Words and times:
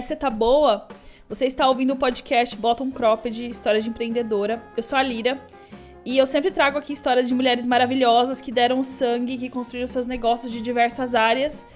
Você 0.00 0.14
Tá 0.14 0.28
Boa, 0.28 0.86
você 1.28 1.46
está 1.46 1.66
ouvindo 1.66 1.92
o 1.92 1.96
podcast 1.96 2.54
Bottom 2.56 2.90
Cropped, 2.90 3.48
História 3.48 3.80
de 3.80 3.88
Empreendedora. 3.88 4.62
Eu 4.76 4.82
sou 4.82 4.98
a 4.98 5.02
Lira. 5.02 5.40
E 6.04 6.16
eu 6.18 6.26
sempre 6.26 6.50
trago 6.50 6.78
aqui 6.78 6.92
histórias 6.92 7.26
de 7.26 7.34
mulheres 7.34 7.66
maravilhosas 7.66 8.40
que 8.40 8.52
deram 8.52 8.84
sangue, 8.84 9.36
que 9.36 9.48
construíram 9.48 9.88
seus 9.88 10.06
negócios 10.06 10.52
de 10.52 10.60
diversas 10.60 11.14
áreas 11.14 11.66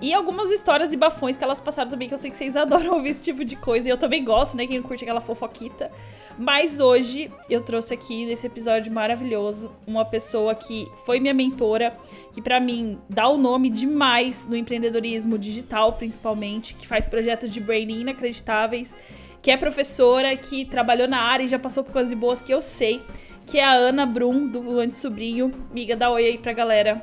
e 0.00 0.12
algumas 0.12 0.50
histórias 0.50 0.92
e 0.92 0.96
bafões 0.96 1.36
que 1.36 1.44
elas 1.44 1.60
passaram 1.60 1.90
também, 1.90 2.08
que 2.08 2.14
eu 2.14 2.18
sei 2.18 2.30
que 2.30 2.36
vocês 2.36 2.54
adoram 2.56 2.94
ouvir 2.94 3.10
esse 3.10 3.24
tipo 3.24 3.44
de 3.44 3.56
coisa. 3.56 3.88
E 3.88 3.90
eu 3.90 3.96
também 3.96 4.24
gosto, 4.24 4.56
né? 4.56 4.66
Quem 4.66 4.80
curte 4.82 5.04
aquela 5.04 5.20
fofoquita. 5.20 5.90
Mas 6.38 6.80
hoje 6.80 7.30
eu 7.48 7.62
trouxe 7.62 7.94
aqui, 7.94 8.26
nesse 8.26 8.46
episódio 8.46 8.92
maravilhoso, 8.92 9.70
uma 9.86 10.04
pessoa 10.04 10.54
que 10.54 10.86
foi 11.06 11.18
minha 11.18 11.32
mentora, 11.32 11.96
que 12.32 12.42
para 12.42 12.60
mim 12.60 12.98
dá 13.08 13.26
o 13.28 13.38
nome 13.38 13.70
demais 13.70 14.46
no 14.46 14.54
empreendedorismo 14.54 15.38
digital, 15.38 15.94
principalmente, 15.94 16.74
que 16.74 16.86
faz 16.86 17.08
projetos 17.08 17.50
de 17.50 17.58
branding 17.58 18.00
inacreditáveis, 18.00 18.94
que 19.40 19.50
é 19.50 19.56
professora, 19.56 20.36
que 20.36 20.66
trabalhou 20.66 21.08
na 21.08 21.22
área 21.22 21.44
e 21.44 21.48
já 21.48 21.58
passou 21.58 21.82
por 21.82 21.92
coisas 21.92 22.12
boas 22.12 22.42
que 22.42 22.52
eu 22.52 22.60
sei, 22.60 23.02
que 23.46 23.58
é 23.58 23.64
a 23.64 23.72
Ana 23.72 24.04
Brum, 24.04 24.46
do 24.46 24.78
Antes 24.78 24.98
Sobrinho. 24.98 25.52
Miga, 25.72 25.96
dá 25.96 26.10
oi 26.10 26.26
aí 26.26 26.38
pra 26.38 26.52
galera. 26.52 27.02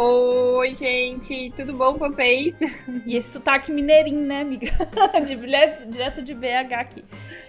Oi, 0.00 0.76
gente, 0.76 1.52
tudo 1.56 1.76
bom 1.76 1.94
com 1.94 2.08
vocês? 2.08 2.54
E 3.04 3.16
esse 3.16 3.32
sotaque 3.32 3.72
mineirinho, 3.72 4.24
né, 4.24 4.42
amiga? 4.42 4.70
de, 5.26 5.34
direto 5.90 6.22
de 6.22 6.34
BH 6.34 6.72
aqui. 6.78 7.04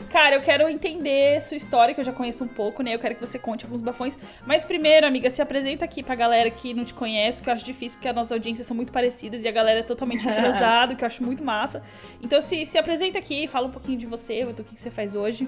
Cara, 0.09 0.35
eu 0.35 0.41
quero 0.41 0.67
entender 0.67 1.39
sua 1.43 1.55
história, 1.55 1.93
que 1.93 2.01
eu 2.01 2.03
já 2.03 2.11
conheço 2.11 2.43
um 2.43 2.47
pouco, 2.47 2.81
né? 2.81 2.95
Eu 2.95 2.97
quero 2.97 3.13
que 3.13 3.21
você 3.21 3.37
conte 3.37 3.65
alguns 3.65 3.83
bafões. 3.83 4.17
Mas 4.47 4.65
primeiro, 4.65 5.05
amiga, 5.05 5.29
se 5.29 5.43
apresenta 5.43 5.85
aqui 5.85 6.01
pra 6.01 6.15
galera 6.15 6.49
que 6.49 6.73
não 6.73 6.83
te 6.83 6.95
conhece, 6.95 7.39
que 7.39 7.47
eu 7.47 7.53
acho 7.53 7.63
difícil, 7.63 7.99
porque 7.99 8.07
as 8.07 8.15
nossas 8.15 8.31
audiências 8.31 8.65
são 8.65 8.75
muito 8.75 8.91
parecidas 8.91 9.43
e 9.43 9.47
a 9.47 9.51
galera 9.51 9.81
é 9.81 9.83
totalmente 9.83 10.25
entrosada, 10.27 10.95
que 10.95 11.03
eu 11.03 11.07
acho 11.07 11.23
muito 11.23 11.43
massa. 11.43 11.83
Então, 12.19 12.41
se, 12.41 12.65
se 12.65 12.79
apresenta 12.79 13.19
aqui, 13.19 13.45
fala 13.45 13.67
um 13.67 13.71
pouquinho 13.71 13.99
de 13.99 14.07
você, 14.07 14.43
do 14.45 14.63
que, 14.63 14.73
que 14.73 14.81
você 14.81 14.89
faz 14.89 15.13
hoje. 15.13 15.47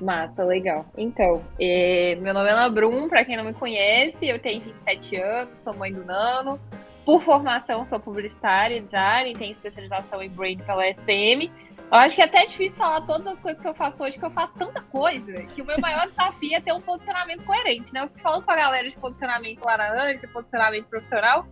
Massa, 0.00 0.44
legal. 0.44 0.84
Então, 0.96 1.44
é, 1.60 2.16
meu 2.20 2.34
nome 2.34 2.48
é 2.48 2.52
Ana 2.52 2.68
Brum, 2.68 3.08
para 3.08 3.24
quem 3.24 3.36
não 3.36 3.44
me 3.44 3.54
conhece, 3.54 4.26
eu 4.26 4.38
tenho 4.38 4.60
27 4.60 5.16
anos, 5.16 5.58
sou 5.58 5.74
mãe 5.74 5.92
do 5.92 6.04
Nano. 6.04 6.60
Por 7.04 7.22
formação, 7.22 7.86
sou 7.86 7.98
publicitária, 7.98 8.80
design, 8.80 9.34
tenho 9.34 9.50
especialização 9.50 10.22
em 10.22 10.28
brand 10.28 10.60
pela 10.60 10.86
SPM. 10.88 11.50
Eu 11.92 11.98
acho 11.98 12.14
que 12.16 12.22
é 12.22 12.24
até 12.24 12.46
difícil 12.46 12.78
falar 12.78 13.02
todas 13.02 13.26
as 13.26 13.40
coisas 13.40 13.60
que 13.60 13.68
eu 13.68 13.74
faço 13.74 14.02
hoje, 14.02 14.18
que 14.18 14.24
eu 14.24 14.30
faço 14.30 14.54
tanta 14.54 14.80
coisa, 14.80 15.32
que 15.42 15.60
o 15.60 15.64
meu 15.64 15.78
maior 15.80 16.08
desafio 16.08 16.54
é 16.54 16.60
ter 16.60 16.72
um 16.72 16.80
posicionamento 16.80 17.44
coerente, 17.44 17.92
né? 17.92 18.02
Eu 18.02 18.22
falando 18.22 18.44
com 18.44 18.50
a 18.50 18.56
galera 18.56 18.88
de 18.88 18.96
posicionamento 18.96 19.62
lá 19.64 19.76
na 19.76 20.04
Antes, 20.04 20.24
posicionamento 20.32 20.86
profissional, 20.86 21.46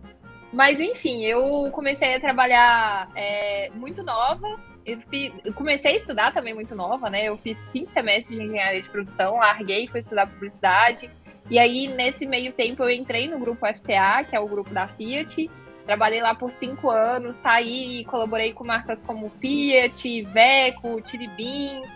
mas 0.51 0.79
enfim, 0.79 1.23
eu 1.23 1.69
comecei 1.71 2.15
a 2.15 2.19
trabalhar 2.19 3.09
é, 3.15 3.69
muito 3.75 4.03
nova, 4.03 4.59
eu, 4.85 5.53
comecei 5.53 5.93
a 5.93 5.95
estudar 5.95 6.33
também 6.33 6.53
muito 6.53 6.75
nova, 6.75 7.09
né? 7.09 7.25
Eu 7.25 7.37
fiz 7.37 7.57
cinco 7.57 7.89
semestres 7.89 8.37
de 8.37 8.45
engenharia 8.45 8.81
de 8.81 8.89
produção, 8.89 9.35
larguei, 9.35 9.87
fui 9.87 9.99
estudar 9.99 10.27
publicidade. 10.27 11.09
E 11.49 11.59
aí, 11.59 11.87
nesse 11.87 12.25
meio 12.25 12.53
tempo, 12.53 12.83
eu 12.83 12.89
entrei 12.89 13.27
no 13.27 13.39
grupo 13.39 13.65
FCA, 13.65 14.23
que 14.23 14.35
é 14.35 14.39
o 14.39 14.47
grupo 14.47 14.71
da 14.71 14.87
Fiat. 14.87 15.49
Trabalhei 15.85 16.21
lá 16.21 16.33
por 16.33 16.49
cinco 16.51 16.89
anos, 16.89 17.35
saí 17.35 17.99
e 17.99 18.05
colaborei 18.05 18.53
com 18.53 18.63
marcas 18.63 19.03
como 19.03 19.31
Fiat, 19.41 20.21
Veco, 20.23 21.01
Chili 21.05 21.27
Beans. 21.27 21.91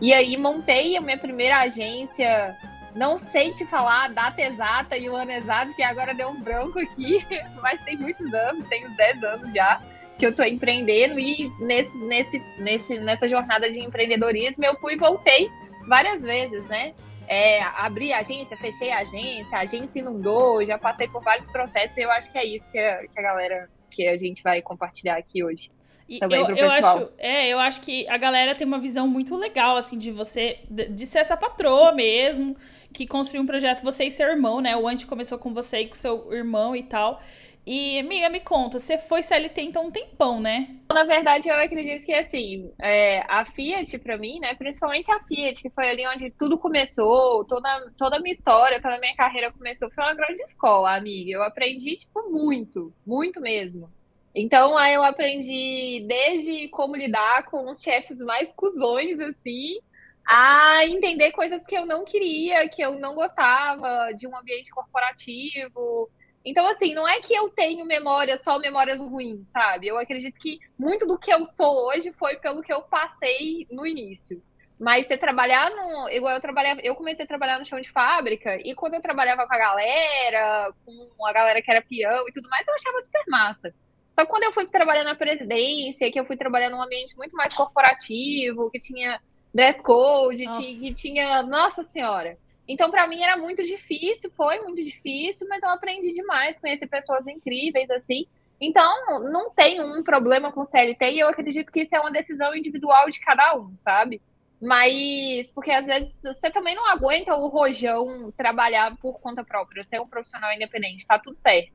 E 0.00 0.12
aí, 0.12 0.36
montei 0.36 0.96
a 0.96 1.00
minha 1.00 1.18
primeira 1.18 1.60
agência. 1.60 2.56
Não 2.94 3.18
sei 3.18 3.52
te 3.52 3.64
falar 3.66 4.06
a 4.06 4.08
data 4.08 4.40
exata 4.40 4.96
e 4.96 5.08
o 5.08 5.14
ano 5.14 5.30
exato, 5.30 5.74
que 5.74 5.82
agora 5.82 6.14
deu 6.14 6.28
um 6.28 6.40
branco 6.40 6.78
aqui, 6.78 7.24
mas 7.62 7.80
tem 7.82 7.96
muitos 7.96 8.32
anos, 8.32 8.66
tem 8.68 8.86
uns 8.86 8.96
10 8.96 9.22
anos 9.22 9.52
já 9.52 9.80
que 10.18 10.24
eu 10.24 10.30
estou 10.30 10.44
empreendendo 10.44 11.18
e 11.18 11.50
nesse, 11.60 11.98
nesse, 11.98 12.42
nesse, 12.58 12.98
nessa 12.98 13.28
jornada 13.28 13.70
de 13.70 13.80
empreendedorismo 13.80 14.64
eu 14.64 14.74
fui 14.76 14.94
e 14.94 14.96
voltei 14.96 15.50
várias 15.86 16.22
vezes, 16.22 16.66
né? 16.66 16.94
É, 17.28 17.62
abri 17.62 18.12
a 18.12 18.20
agência, 18.20 18.56
fechei 18.56 18.90
a 18.92 19.00
agência, 19.00 19.58
a 19.58 19.62
agência 19.62 19.98
inundou, 19.98 20.64
já 20.64 20.78
passei 20.78 21.08
por 21.08 21.22
vários 21.22 21.48
processos 21.48 21.96
e 21.96 22.02
eu 22.02 22.10
acho 22.10 22.30
que 22.30 22.38
é 22.38 22.44
isso 22.44 22.70
que 22.70 22.78
a, 22.78 23.06
que 23.06 23.18
a 23.18 23.22
galera, 23.22 23.68
que 23.90 24.06
a 24.06 24.16
gente 24.16 24.42
vai 24.42 24.62
compartilhar 24.62 25.16
aqui 25.16 25.42
hoje. 25.42 25.70
E 26.08 26.20
também 26.20 26.38
eu, 26.38 26.46
pro 26.46 26.56
eu 26.56 26.68
pessoal. 26.68 26.96
Acho, 26.98 27.10
é, 27.18 27.48
eu 27.48 27.58
acho 27.58 27.80
que 27.80 28.08
a 28.08 28.16
galera 28.16 28.54
tem 28.54 28.66
uma 28.66 28.78
visão 28.78 29.08
muito 29.08 29.34
legal, 29.36 29.76
assim, 29.76 29.98
de 29.98 30.12
você, 30.12 30.60
de, 30.70 30.86
de 30.86 31.06
ser 31.06 31.18
essa 31.18 31.36
patroa 31.36 31.92
mesmo, 31.92 32.56
que 32.92 33.06
construiu 33.06 33.42
um 33.42 33.46
projeto, 33.46 33.82
você 33.82 34.04
e 34.04 34.10
seu 34.10 34.28
irmão, 34.28 34.60
né? 34.60 34.76
O 34.76 34.86
Antes 34.86 35.04
começou 35.04 35.36
com 35.36 35.52
você 35.52 35.80
e 35.80 35.88
com 35.88 35.96
seu 35.96 36.32
irmão 36.32 36.76
e 36.76 36.82
tal. 36.84 37.20
E, 37.66 37.98
amiga, 37.98 38.28
me 38.28 38.38
conta, 38.38 38.78
você 38.78 38.96
foi 38.96 39.24
CLT 39.24 39.60
então 39.60 39.86
um 39.86 39.90
tempão, 39.90 40.40
né? 40.40 40.76
Na 40.88 41.02
verdade, 41.02 41.48
eu 41.48 41.54
acredito 41.56 42.06
que, 42.06 42.14
assim, 42.14 42.72
é, 42.80 43.20
a 43.28 43.44
Fiat, 43.44 43.98
para 43.98 44.16
mim, 44.16 44.38
né, 44.38 44.54
principalmente 44.54 45.10
a 45.10 45.18
Fiat, 45.24 45.60
que 45.60 45.70
foi 45.70 45.88
ali 45.88 46.06
onde 46.06 46.30
tudo 46.30 46.56
começou, 46.56 47.44
toda, 47.44 47.92
toda 47.98 48.18
a 48.18 48.20
minha 48.20 48.32
história, 48.32 48.80
toda 48.80 48.94
a 48.94 49.00
minha 49.00 49.16
carreira 49.16 49.50
começou, 49.50 49.90
foi 49.90 50.04
uma 50.04 50.14
grande 50.14 50.42
escola, 50.42 50.94
amiga. 50.94 51.32
Eu 51.32 51.42
aprendi, 51.42 51.96
tipo, 51.96 52.30
muito, 52.30 52.94
muito 53.04 53.40
mesmo. 53.40 53.90
Então, 54.32 54.78
aí 54.78 54.94
eu 54.94 55.02
aprendi 55.02 56.04
desde 56.06 56.68
como 56.68 56.94
lidar 56.94 57.46
com 57.46 57.68
os 57.68 57.80
chefes 57.80 58.18
mais 58.18 58.52
cuzões, 58.52 59.18
assim, 59.18 59.80
a 60.24 60.86
entender 60.86 61.32
coisas 61.32 61.66
que 61.66 61.74
eu 61.76 61.84
não 61.84 62.04
queria, 62.04 62.68
que 62.68 62.82
eu 62.82 62.98
não 63.00 63.14
gostava 63.16 64.12
de 64.12 64.28
um 64.28 64.36
ambiente 64.36 64.70
corporativo, 64.70 66.08
então, 66.46 66.64
assim, 66.68 66.94
não 66.94 67.08
é 67.08 67.20
que 67.20 67.34
eu 67.34 67.48
tenho 67.48 67.84
memórias, 67.84 68.40
só 68.40 68.56
memórias 68.56 69.00
ruins, 69.00 69.48
sabe? 69.48 69.88
Eu 69.88 69.98
acredito 69.98 70.38
que 70.38 70.60
muito 70.78 71.04
do 71.04 71.18
que 71.18 71.32
eu 71.32 71.44
sou 71.44 71.88
hoje 71.88 72.12
foi 72.12 72.36
pelo 72.36 72.62
que 72.62 72.72
eu 72.72 72.82
passei 72.82 73.66
no 73.68 73.84
início. 73.84 74.40
Mas 74.78 75.08
você 75.08 75.18
trabalhar 75.18 75.70
no. 75.70 76.08
Igual 76.08 76.34
eu 76.34 76.40
trabalhava, 76.40 76.80
eu 76.82 76.94
comecei 76.94 77.24
a 77.24 77.28
trabalhar 77.28 77.58
no 77.58 77.64
chão 77.64 77.80
de 77.80 77.90
fábrica, 77.90 78.56
e 78.64 78.76
quando 78.76 78.94
eu 78.94 79.02
trabalhava 79.02 79.44
com 79.44 79.54
a 79.54 79.58
galera, 79.58 80.72
com 80.84 81.26
a 81.26 81.32
galera 81.32 81.60
que 81.60 81.70
era 81.70 81.82
peão 81.82 82.28
e 82.28 82.32
tudo 82.32 82.48
mais, 82.48 82.68
eu 82.68 82.74
achava 82.74 83.00
super 83.00 83.24
massa. 83.26 83.74
Só 84.12 84.24
que 84.24 84.30
quando 84.30 84.44
eu 84.44 84.52
fui 84.52 84.66
trabalhar 84.68 85.02
na 85.02 85.16
presidência, 85.16 86.12
que 86.12 86.20
eu 86.20 86.24
fui 86.26 86.36
trabalhar 86.36 86.70
num 86.70 86.80
ambiente 86.80 87.16
muito 87.16 87.34
mais 87.34 87.52
corporativo, 87.52 88.70
que 88.70 88.78
tinha 88.78 89.20
dress 89.52 89.82
code, 89.82 90.46
que 90.46 90.94
tinha. 90.94 91.42
Nossa 91.42 91.82
Senhora! 91.82 92.38
Então, 92.68 92.90
para 92.90 93.06
mim 93.06 93.22
era 93.22 93.36
muito 93.36 93.62
difícil, 93.64 94.30
foi 94.36 94.60
muito 94.60 94.82
difícil, 94.82 95.46
mas 95.48 95.62
eu 95.62 95.70
aprendi 95.70 96.12
demais, 96.12 96.58
conheci 96.58 96.86
pessoas 96.86 97.26
incríveis, 97.26 97.90
assim. 97.90 98.26
Então, 98.60 99.20
não 99.30 99.50
tem 99.50 99.80
um 99.80 100.02
problema 100.02 100.50
com 100.50 100.64
CLT 100.64 101.12
e 101.12 101.20
eu 101.20 101.28
acredito 101.28 101.70
que 101.70 101.82
isso 101.82 101.94
é 101.94 102.00
uma 102.00 102.10
decisão 102.10 102.54
individual 102.54 103.08
de 103.10 103.20
cada 103.20 103.56
um, 103.56 103.74
sabe? 103.74 104.20
Mas, 104.60 105.52
porque 105.52 105.70
às 105.70 105.86
vezes 105.86 106.22
você 106.22 106.50
também 106.50 106.74
não 106.74 106.86
aguenta 106.86 107.34
o 107.34 107.48
rojão 107.48 108.32
trabalhar 108.36 108.96
por 108.96 109.20
conta 109.20 109.44
própria, 109.44 109.82
ser 109.82 110.00
um 110.00 110.08
profissional 110.08 110.52
independente, 110.52 111.06
tá 111.06 111.18
tudo 111.18 111.36
certo. 111.36 111.70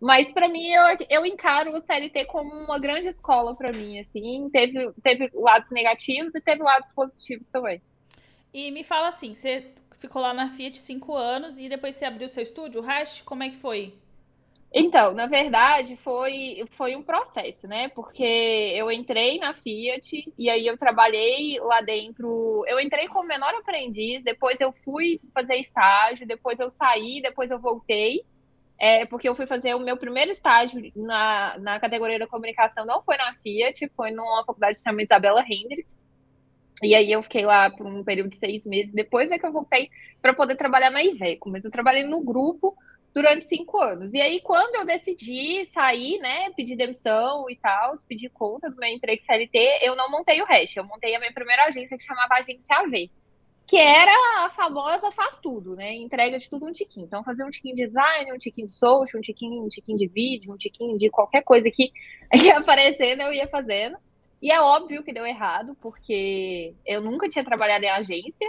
Mas 0.00 0.32
para 0.32 0.48
mim, 0.48 0.66
eu, 0.70 0.82
eu 1.08 1.26
encaro 1.26 1.72
o 1.72 1.80
CLT 1.80 2.24
como 2.26 2.50
uma 2.52 2.78
grande 2.78 3.08
escola 3.08 3.54
para 3.54 3.72
mim, 3.72 3.98
assim. 3.98 4.48
Teve, 4.50 4.92
teve 5.02 5.30
lados 5.34 5.70
negativos 5.70 6.34
e 6.34 6.40
teve 6.40 6.62
lados 6.62 6.92
positivos 6.92 7.48
também. 7.48 7.80
E 8.52 8.70
me 8.70 8.84
fala 8.84 9.08
assim, 9.08 9.34
você 9.34 9.72
ficou 10.04 10.20
lá 10.20 10.34
na 10.34 10.50
Fiat 10.50 10.76
cinco 10.76 11.16
anos 11.16 11.58
e 11.58 11.68
depois 11.68 11.94
você 11.94 12.04
abriu 12.04 12.28
seu 12.28 12.42
estúdio, 12.42 12.82
o 12.82 12.84
Hash, 12.84 13.22
como 13.22 13.42
é 13.42 13.48
que 13.48 13.56
foi? 13.56 13.94
Então, 14.76 15.14
na 15.14 15.26
verdade, 15.26 15.96
foi, 15.96 16.64
foi 16.76 16.96
um 16.96 17.02
processo, 17.02 17.68
né? 17.68 17.88
Porque 17.90 18.24
eu 18.74 18.90
entrei 18.90 19.38
na 19.38 19.54
Fiat 19.54 20.32
e 20.36 20.50
aí 20.50 20.66
eu 20.66 20.76
trabalhei 20.76 21.60
lá 21.60 21.80
dentro. 21.80 22.64
Eu 22.66 22.80
entrei 22.80 23.06
como 23.08 23.28
menor 23.28 23.54
aprendiz, 23.54 24.24
depois 24.24 24.60
eu 24.60 24.72
fui 24.84 25.20
fazer 25.32 25.54
estágio, 25.56 26.26
depois 26.26 26.58
eu 26.58 26.70
saí, 26.70 27.22
depois 27.22 27.50
eu 27.50 27.58
voltei. 27.58 28.24
É, 28.76 29.06
porque 29.06 29.28
eu 29.28 29.36
fui 29.36 29.46
fazer 29.46 29.74
o 29.74 29.78
meu 29.78 29.96
primeiro 29.96 30.32
estágio 30.32 30.82
na, 30.96 31.56
na 31.58 31.78
categoria 31.78 32.18
da 32.18 32.26
comunicação, 32.26 32.84
não 32.84 33.00
foi 33.04 33.16
na 33.16 33.32
Fiat, 33.36 33.88
foi 33.96 34.10
numa 34.10 34.44
faculdade 34.44 34.82
chamada 34.82 35.04
Isabela 35.04 35.44
Hendricks. 35.48 36.04
E 36.84 36.94
aí 36.94 37.10
eu 37.10 37.22
fiquei 37.22 37.44
lá 37.44 37.70
por 37.70 37.86
um 37.86 38.04
período 38.04 38.30
de 38.30 38.36
seis 38.36 38.66
meses. 38.66 38.92
Depois 38.92 39.30
é 39.30 39.38
que 39.38 39.46
eu 39.46 39.52
voltei 39.52 39.90
para 40.20 40.34
poder 40.34 40.56
trabalhar 40.56 40.90
na 40.90 41.02
Iveco. 41.02 41.50
Mas 41.50 41.64
eu 41.64 41.70
trabalhei 41.70 42.04
no 42.04 42.22
grupo 42.22 42.76
durante 43.14 43.46
cinco 43.46 43.78
anos. 43.78 44.12
E 44.12 44.20
aí, 44.20 44.40
quando 44.40 44.74
eu 44.74 44.84
decidi 44.84 45.64
sair, 45.66 46.18
né, 46.18 46.50
pedir 46.50 46.76
demissão 46.76 47.48
e 47.48 47.56
tal, 47.56 47.94
pedir 48.08 48.28
conta 48.30 48.68
do 48.68 48.76
meu 48.76 48.90
emprego 48.90 49.22
CLT, 49.22 49.78
eu 49.82 49.94
não 49.94 50.10
montei 50.10 50.42
o 50.42 50.44
resto. 50.44 50.78
Eu 50.78 50.84
montei 50.84 51.14
a 51.14 51.20
minha 51.20 51.32
primeira 51.32 51.64
agência 51.66 51.96
que 51.96 52.02
chamava 52.02 52.34
Agência 52.34 52.76
AV. 52.76 53.08
Que 53.66 53.78
era 53.78 54.44
a 54.44 54.50
famosa 54.50 55.10
faz 55.10 55.38
tudo, 55.38 55.74
né? 55.74 55.94
Entrega 55.94 56.38
de 56.38 56.50
tudo 56.50 56.66
um 56.66 56.72
tiquinho. 56.72 57.06
Então, 57.06 57.24
fazer 57.24 57.44
um 57.44 57.50
tiquinho 57.50 57.76
de 57.76 57.86
design, 57.86 58.32
um 58.32 58.36
tiquinho 58.36 58.66
de 58.66 58.74
social, 58.74 59.18
um 59.18 59.22
tiquinho, 59.22 59.64
um 59.64 59.68
tiquinho 59.68 59.96
de 59.96 60.08
vídeo, 60.08 60.52
um 60.52 60.56
tiquinho 60.56 60.98
de 60.98 61.08
qualquer 61.08 61.42
coisa 61.42 61.70
que 61.70 61.90
ia 62.34 62.58
aparecendo, 62.58 63.22
eu 63.22 63.32
ia 63.32 63.46
fazendo. 63.46 63.96
E 64.44 64.52
é 64.52 64.60
óbvio 64.60 65.02
que 65.02 65.10
deu 65.10 65.24
errado, 65.24 65.74
porque 65.80 66.74
eu 66.84 67.00
nunca 67.00 67.26
tinha 67.30 67.42
trabalhado 67.42 67.82
em 67.82 67.88
agência. 67.88 68.46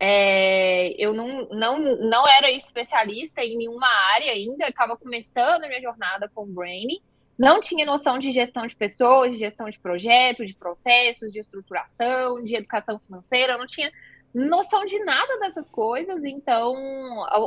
É, 0.00 1.00
eu 1.00 1.14
não, 1.14 1.48
não, 1.48 1.78
não 1.78 2.26
era 2.26 2.50
especialista 2.50 3.40
em 3.40 3.56
nenhuma 3.56 3.86
área 4.16 4.32
ainda, 4.32 4.66
estava 4.66 4.96
começando 4.96 5.62
a 5.62 5.68
minha 5.68 5.80
jornada 5.80 6.28
com 6.34 6.42
o 6.42 6.46
Brainy. 6.46 7.00
não 7.38 7.60
tinha 7.60 7.86
noção 7.86 8.18
de 8.18 8.32
gestão 8.32 8.66
de 8.66 8.74
pessoas, 8.74 9.30
de 9.30 9.38
gestão 9.38 9.70
de 9.70 9.78
projetos, 9.78 10.48
de 10.48 10.56
processos, 10.56 11.32
de 11.32 11.38
estruturação, 11.38 12.42
de 12.42 12.56
educação 12.56 12.98
financeira, 12.98 13.56
não 13.56 13.66
tinha 13.66 13.92
noção 14.34 14.84
de 14.84 14.98
nada 15.04 15.38
dessas 15.38 15.68
coisas, 15.68 16.24
então 16.24 16.74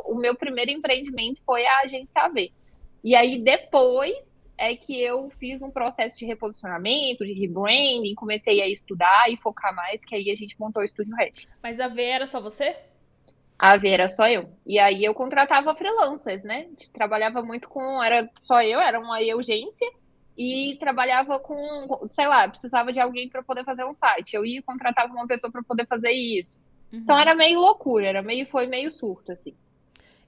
o 0.05 0.15
meu 0.15 0.33
primeiro 0.33 0.71
empreendimento 0.71 1.41
foi 1.45 1.65
a 1.65 1.79
agência 1.79 2.21
AV. 2.21 2.53
E 3.03 3.13
aí 3.17 3.37
depois 3.37 4.34
é 4.57 4.75
que 4.75 5.01
eu 5.01 5.29
fiz 5.39 5.61
um 5.61 5.69
processo 5.69 6.17
de 6.17 6.25
reposicionamento, 6.25 7.25
de 7.25 7.33
rebranding, 7.33 8.15
comecei 8.15 8.61
a 8.61 8.67
estudar 8.67 9.29
e 9.29 9.37
focar 9.37 9.75
mais, 9.75 10.05
que 10.05 10.15
aí 10.15 10.31
a 10.31 10.35
gente 10.35 10.59
montou 10.59 10.81
o 10.81 10.85
Estúdio 10.85 11.15
Red. 11.15 11.47
Mas 11.61 11.79
a 11.79 11.87
V 11.87 12.01
era 12.01 12.25
só 12.25 12.39
você? 12.39 12.75
A 13.57 13.77
V 13.77 13.87
era 13.87 14.09
só 14.09 14.27
eu. 14.27 14.49
E 14.65 14.77
aí 14.79 15.03
eu 15.03 15.13
contratava 15.13 15.75
freelancers, 15.75 16.43
né? 16.43 16.67
Trabalhava 16.93 17.41
muito 17.41 17.69
com. 17.69 18.03
Era 18.03 18.29
só 18.39 18.61
eu, 18.61 18.79
era 18.79 18.99
uma 18.99 19.19
urgência. 19.35 19.89
E 20.37 20.75
trabalhava 20.81 21.39
com, 21.39 21.55
sei 22.09 22.27
lá, 22.27 22.47
precisava 22.49 22.91
de 22.91 22.99
alguém 22.99 23.29
para 23.29 23.41
poder 23.41 23.63
fazer 23.63 23.85
um 23.85 23.93
site. 23.93 24.35
Eu 24.35 24.45
ia 24.45 24.61
contratava 24.61 25.13
uma 25.13 25.25
pessoa 25.25 25.49
para 25.49 25.63
poder 25.63 25.87
fazer 25.87 26.11
isso. 26.11 26.61
Uhum. 26.91 26.99
Então 26.99 27.17
era 27.17 27.33
meio 27.33 27.57
loucura, 27.57 28.05
era 28.05 28.21
meio, 28.21 28.45
foi 28.47 28.67
meio 28.67 28.91
surto, 28.91 29.31
assim. 29.31 29.55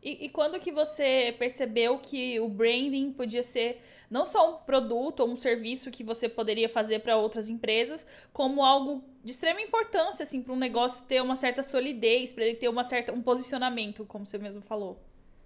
E, 0.02 0.26
e, 0.26 0.30
quando 0.30 0.60
que 0.60 0.72
você 0.72 1.36
percebeu 1.38 1.98
que 1.98 2.40
o 2.40 2.48
branding 2.48 3.12
podia 3.12 3.44
ser 3.44 3.82
não 4.10 4.26
só 4.26 4.52
um 4.52 4.58
produto 4.58 5.22
ou 5.22 5.30
um 5.30 5.36
serviço 5.36 5.92
que 5.92 6.04
você 6.04 6.30
poderia 6.30 6.70
fazer 6.70 7.00
para 7.00 7.18
outras 7.18 7.50
empresas, 7.50 8.06
como 8.32 8.64
algo 8.64 9.04
de 9.24 9.32
extrema 9.32 9.60
importância 9.60 10.24
assim 10.24 10.42
para 10.42 10.54
um 10.54 10.58
negócio 10.58 11.04
ter 11.06 11.22
uma 11.22 11.36
certa 11.36 11.64
solidez, 11.64 12.32
para 12.32 12.46
ele 12.46 12.56
ter 12.56 12.70
uma 12.70 12.84
certa 12.84 13.12
um 13.12 13.22
posicionamento, 13.22 14.06
como 14.06 14.26
você 14.26 14.38
mesmo 14.38 14.62
falou? 14.62 14.98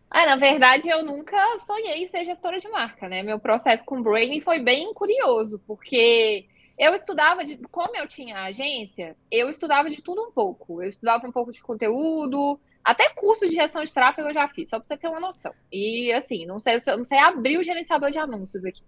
Ah, 0.09 0.25
na 0.25 0.35
verdade, 0.35 0.89
eu 0.89 1.03
nunca 1.03 1.57
sonhei 1.59 2.03
em 2.03 2.07
ser 2.07 2.25
gestora 2.25 2.59
de 2.59 2.67
marca, 2.67 3.07
né? 3.07 3.23
Meu 3.23 3.39
processo 3.39 3.85
com 3.85 4.01
branding 4.01 4.41
foi 4.41 4.59
bem 4.59 4.93
curioso, 4.93 5.57
porque 5.65 6.45
eu 6.77 6.93
estudava 6.93 7.45
de. 7.45 7.57
Como 7.71 7.95
eu 7.95 8.07
tinha 8.07 8.43
agência, 8.43 9.15
eu 9.31 9.49
estudava 9.49 9.89
de 9.89 10.01
tudo 10.01 10.21
um 10.21 10.31
pouco. 10.31 10.83
Eu 10.83 10.89
estudava 10.89 11.25
um 11.25 11.31
pouco 11.31 11.51
de 11.51 11.61
conteúdo, 11.61 12.59
até 12.83 13.09
curso 13.09 13.47
de 13.47 13.55
gestão 13.55 13.83
de 13.83 13.93
tráfego 13.93 14.29
eu 14.29 14.33
já 14.33 14.47
fiz, 14.47 14.69
só 14.69 14.77
para 14.79 14.87
você 14.87 14.97
ter 14.97 15.07
uma 15.07 15.19
noção. 15.19 15.53
E 15.71 16.11
assim, 16.13 16.45
não 16.45 16.59
sei, 16.59 16.77
não 16.87 17.05
sei 17.05 17.17
abrir 17.17 17.57
o 17.57 17.63
gerenciador 17.63 18.11
de 18.11 18.17
anúncios 18.17 18.65
aqui. 18.65 18.83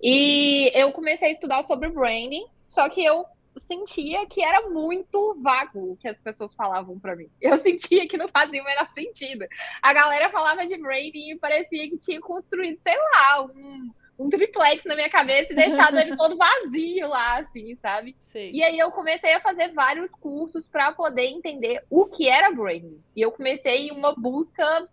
E 0.00 0.70
eu 0.74 0.90
comecei 0.92 1.28
a 1.28 1.30
estudar 1.30 1.62
sobre 1.62 1.88
branding, 1.88 2.44
só 2.64 2.88
que 2.88 3.04
eu 3.04 3.24
sentia 3.56 4.26
que 4.26 4.42
era 4.42 4.68
muito 4.68 5.36
vago 5.42 5.92
o 5.92 5.96
que 5.96 6.08
as 6.08 6.20
pessoas 6.20 6.54
falavam 6.54 6.98
para 6.98 7.14
mim. 7.14 7.28
Eu 7.40 7.56
sentia 7.58 8.08
que 8.08 8.16
não 8.16 8.28
fazia 8.28 8.62
o 8.62 8.64
menor 8.64 8.88
sentido. 8.90 9.46
A 9.82 9.92
galera 9.92 10.30
falava 10.30 10.66
de 10.66 10.76
branding 10.76 11.32
e 11.32 11.38
parecia 11.38 11.88
que 11.88 11.98
tinha 11.98 12.20
construído, 12.20 12.78
sei 12.78 12.96
lá, 12.96 13.42
um, 13.44 13.90
um 14.18 14.28
triplex 14.28 14.84
na 14.84 14.94
minha 14.94 15.10
cabeça 15.10 15.52
e 15.52 15.56
deixado 15.56 15.98
ele 15.98 16.14
todo 16.16 16.36
vazio 16.36 17.08
lá, 17.08 17.38
assim, 17.38 17.74
sabe? 17.76 18.16
Sim. 18.30 18.50
E 18.52 18.62
aí 18.62 18.78
eu 18.78 18.90
comecei 18.90 19.32
a 19.34 19.40
fazer 19.40 19.72
vários 19.72 20.10
cursos 20.12 20.66
para 20.66 20.92
poder 20.92 21.26
entender 21.26 21.82
o 21.90 22.06
que 22.06 22.28
era 22.28 22.50
branding. 22.50 23.02
E 23.16 23.20
eu 23.20 23.32
comecei 23.32 23.90
uma 23.90 24.14
busca, 24.14 24.88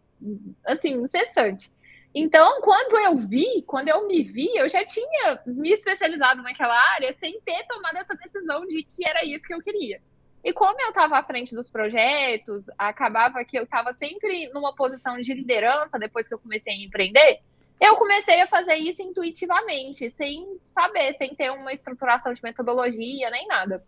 assim, 0.65 0.93
incessante. 0.93 1.71
Então, 2.13 2.61
quando 2.61 2.97
eu 2.97 3.17
vi, 3.17 3.63
quando 3.67 3.87
eu 3.89 4.07
me 4.07 4.23
vi, 4.23 4.49
eu 4.55 4.67
já 4.67 4.83
tinha 4.83 5.41
me 5.45 5.69
especializado 5.71 6.41
naquela 6.41 6.75
área 6.95 7.13
sem 7.13 7.39
ter 7.41 7.67
tomado 7.67 7.97
essa 7.97 8.15
decisão 8.15 8.65
de 8.65 8.83
que 8.83 9.07
era 9.07 9.23
isso 9.23 9.45
que 9.45 9.53
eu 9.53 9.61
queria. 9.61 10.01
E 10.43 10.53
como 10.53 10.79
eu 10.81 10.89
estava 10.89 11.17
à 11.17 11.23
frente 11.23 11.53
dos 11.53 11.69
projetos, 11.69 12.65
acabava 12.77 13.43
que 13.43 13.59
eu 13.59 13.63
estava 13.63 13.93
sempre 13.93 14.49
numa 14.53 14.73
posição 14.73 15.19
de 15.19 15.33
liderança 15.33 15.99
depois 15.99 16.27
que 16.27 16.33
eu 16.33 16.39
comecei 16.39 16.73
a 16.73 16.77
empreender, 16.77 17.41
eu 17.79 17.95
comecei 17.95 18.41
a 18.41 18.47
fazer 18.47 18.75
isso 18.75 19.01
intuitivamente, 19.01 20.09
sem 20.09 20.59
saber, 20.63 21.13
sem 21.13 21.33
ter 21.33 21.49
uma 21.51 21.73
estruturação 21.73 22.33
de 22.33 22.43
metodologia 22.43 23.29
nem 23.29 23.47
nada. 23.47 23.83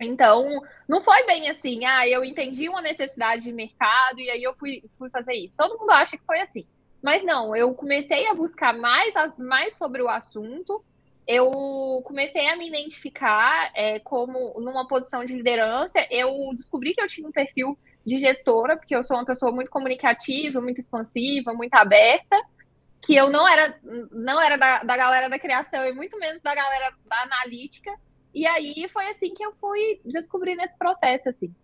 Então, 0.00 0.46
não 0.86 1.00
foi 1.00 1.24
bem 1.24 1.48
assim, 1.48 1.84
ah, 1.84 2.06
eu 2.06 2.24
entendi 2.24 2.68
uma 2.68 2.82
necessidade 2.82 3.42
de 3.42 3.52
mercado 3.52 4.20
e 4.20 4.30
aí 4.30 4.42
eu 4.42 4.54
fui, 4.54 4.84
fui 4.98 5.10
fazer 5.10 5.34
isso. 5.34 5.56
Todo 5.56 5.78
mundo 5.78 5.90
acha 5.90 6.16
que 6.16 6.24
foi 6.24 6.40
assim. 6.40 6.66
Mas 7.02 7.24
não, 7.24 7.54
eu 7.56 7.72
comecei 7.74 8.26
a 8.26 8.34
buscar 8.34 8.74
mais, 8.74 9.14
mais 9.38 9.76
sobre 9.76 10.02
o 10.02 10.08
assunto, 10.08 10.84
eu 11.26 12.00
comecei 12.04 12.48
a 12.48 12.56
me 12.56 12.68
identificar 12.68 13.70
é, 13.74 13.98
como 13.98 14.54
numa 14.60 14.86
posição 14.86 15.24
de 15.24 15.32
liderança, 15.32 16.06
eu 16.10 16.50
descobri 16.54 16.94
que 16.94 17.00
eu 17.00 17.08
tinha 17.08 17.26
um 17.26 17.32
perfil 17.32 17.76
de 18.04 18.18
gestora, 18.18 18.76
porque 18.76 18.94
eu 18.94 19.02
sou 19.02 19.16
uma 19.16 19.24
pessoa 19.24 19.50
muito 19.50 19.70
comunicativa, 19.70 20.60
muito 20.60 20.80
expansiva, 20.80 21.52
muito 21.52 21.74
aberta, 21.74 22.40
que 23.02 23.14
eu 23.14 23.30
não 23.30 23.46
era, 23.46 23.78
não 24.10 24.40
era 24.40 24.56
da, 24.56 24.82
da 24.82 24.96
galera 24.96 25.28
da 25.28 25.38
criação 25.38 25.86
e 25.86 25.92
muito 25.92 26.18
menos 26.18 26.42
da 26.42 26.54
galera 26.54 26.92
da 27.04 27.22
analítica. 27.22 27.94
E 28.34 28.46
aí 28.46 28.88
foi 28.92 29.08
assim 29.08 29.32
que 29.32 29.44
eu 29.44 29.52
fui 29.54 30.00
descobrindo 30.04 30.62
esse 30.62 30.76
processo, 30.76 31.28
assim. 31.28 31.54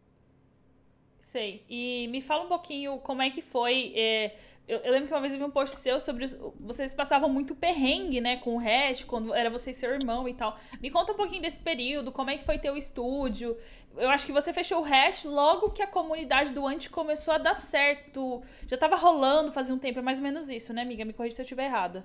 Sei. 1.20 1.64
E 1.68 2.08
me 2.08 2.20
fala 2.20 2.44
um 2.44 2.48
pouquinho 2.48 2.98
como 2.98 3.22
é 3.22 3.30
que 3.30 3.42
foi. 3.42 3.92
É 3.96 4.36
eu, 4.66 4.78
eu, 4.78 4.92
lembro 4.92 5.08
que 5.08 5.14
uma 5.14 5.20
vez 5.20 5.32
eu 5.32 5.38
vi 5.40 5.44
um 5.44 5.50
post 5.50 5.76
seu 5.76 5.98
sobre. 5.98 6.24
Os, 6.24 6.38
vocês 6.60 6.94
passavam 6.94 7.28
muito 7.28 7.54
perrengue, 7.54 8.20
né, 8.20 8.36
com 8.36 8.56
o 8.56 8.58
Hash, 8.58 9.02
quando 9.02 9.34
era 9.34 9.50
você 9.50 9.72
e 9.72 9.74
seu 9.74 9.90
irmão 9.90 10.28
e 10.28 10.34
tal. 10.34 10.56
Me 10.80 10.90
conta 10.90 11.12
um 11.12 11.16
pouquinho 11.16 11.42
desse 11.42 11.60
período, 11.60 12.12
como 12.12 12.30
é 12.30 12.36
que 12.36 12.44
foi 12.44 12.58
teu 12.58 12.76
estúdio. 12.76 13.56
Eu 13.96 14.08
acho 14.10 14.26
que 14.26 14.32
você 14.32 14.52
fechou 14.52 14.80
o 14.80 14.84
Hash 14.84 15.24
logo 15.24 15.70
que 15.70 15.82
a 15.82 15.86
comunidade 15.86 16.52
do 16.52 16.66
Anti 16.66 16.88
começou 16.88 17.34
a 17.34 17.38
dar 17.38 17.54
certo. 17.54 18.42
Já 18.66 18.76
tava 18.76 18.96
rolando 18.96 19.52
fazia 19.52 19.74
um 19.74 19.78
tempo, 19.78 19.98
é 19.98 20.02
mais 20.02 20.18
ou 20.18 20.24
menos 20.24 20.48
isso, 20.48 20.72
né, 20.72 20.82
amiga? 20.82 21.04
Me 21.04 21.12
corrija 21.12 21.36
se 21.36 21.42
eu 21.42 21.44
estiver 21.44 21.66
errada. 21.66 22.04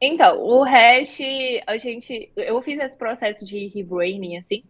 Então, 0.00 0.42
o 0.42 0.64
Hash, 0.64 1.18
a 1.66 1.76
gente. 1.76 2.32
Eu 2.36 2.60
fiz 2.62 2.78
esse 2.80 2.98
processo 2.98 3.44
de 3.44 3.68
rebranding, 3.68 4.36
assim, 4.36 4.64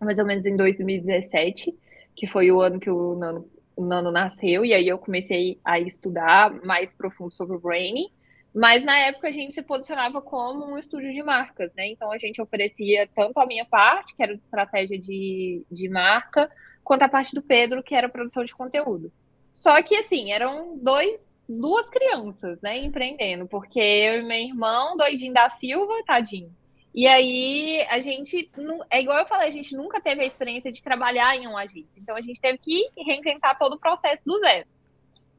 mais 0.00 0.18
ou 0.18 0.24
menos 0.24 0.46
em 0.46 0.56
2017, 0.56 1.74
que 2.14 2.26
foi 2.26 2.50
o 2.50 2.60
ano 2.60 2.80
que 2.80 2.90
o 2.90 3.14
Nano 3.16 3.50
o 3.76 3.84
Nano 3.84 4.10
nasceu, 4.10 4.64
e 4.64 4.72
aí 4.72 4.86
eu 4.86 4.98
comecei 4.98 5.58
a 5.64 5.80
estudar 5.80 6.52
mais 6.64 6.94
profundo 6.94 7.34
sobre 7.34 7.56
o 7.56 7.60
branding. 7.60 8.10
Mas 8.54 8.84
na 8.84 8.98
época 8.98 9.28
a 9.28 9.32
gente 9.32 9.54
se 9.54 9.62
posicionava 9.62 10.20
como 10.20 10.66
um 10.66 10.78
estúdio 10.78 11.12
de 11.12 11.22
marcas, 11.22 11.74
né? 11.74 11.88
Então 11.88 12.12
a 12.12 12.18
gente 12.18 12.40
oferecia 12.40 13.08
tanto 13.14 13.38
a 13.38 13.46
minha 13.46 13.64
parte, 13.64 14.14
que 14.14 14.22
era 14.22 14.36
de 14.36 14.42
estratégia 14.42 14.98
de, 14.98 15.64
de 15.70 15.88
marca, 15.88 16.50
quanto 16.84 17.02
a 17.02 17.08
parte 17.08 17.34
do 17.34 17.42
Pedro, 17.42 17.82
que 17.82 17.94
era 17.94 18.08
produção 18.08 18.44
de 18.44 18.54
conteúdo. 18.54 19.10
Só 19.52 19.82
que 19.82 19.96
assim, 19.96 20.32
eram 20.32 20.76
dois, 20.78 21.42
duas 21.48 21.88
crianças, 21.88 22.60
né, 22.60 22.78
empreendendo, 22.78 23.46
porque 23.46 23.80
eu 23.80 24.20
e 24.20 24.22
meu 24.22 24.38
irmão, 24.38 24.96
doidinho 24.96 25.32
da 25.32 25.48
Silva, 25.48 26.02
tadinho, 26.06 26.52
e 26.94 27.06
aí, 27.06 27.86
a 27.88 28.00
gente, 28.00 28.50
é 28.90 29.00
igual 29.00 29.18
eu 29.18 29.26
falei, 29.26 29.48
a 29.48 29.50
gente 29.50 29.74
nunca 29.74 29.98
teve 29.98 30.20
a 30.20 30.26
experiência 30.26 30.70
de 30.70 30.82
trabalhar 30.82 31.34
em 31.36 31.46
um 31.46 31.56
agência. 31.56 31.98
Então, 31.98 32.14
a 32.14 32.20
gente 32.20 32.38
teve 32.40 32.58
que 32.58 32.90
reinventar 32.98 33.58
todo 33.58 33.74
o 33.74 33.78
processo 33.78 34.22
do 34.26 34.36
zero. 34.38 34.66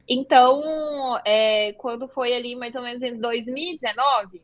Então, 0.08 0.62
é, 1.26 1.74
quando 1.74 2.08
foi 2.08 2.34
ali 2.34 2.56
mais 2.56 2.76
ou 2.76 2.82
menos 2.82 3.02
em 3.02 3.18
2019, 3.18 4.42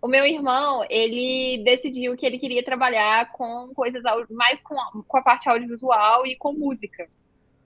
o 0.00 0.08
meu 0.08 0.24
irmão, 0.24 0.84
ele 0.90 1.62
decidiu 1.64 2.16
que 2.16 2.26
ele 2.26 2.38
queria 2.38 2.64
trabalhar 2.64 3.30
com 3.30 3.72
coisas 3.74 4.02
mais 4.28 4.60
com, 4.60 4.74
com 5.06 5.16
a 5.16 5.22
parte 5.22 5.48
audiovisual 5.48 6.26
e 6.26 6.36
com 6.36 6.52
música. 6.52 7.08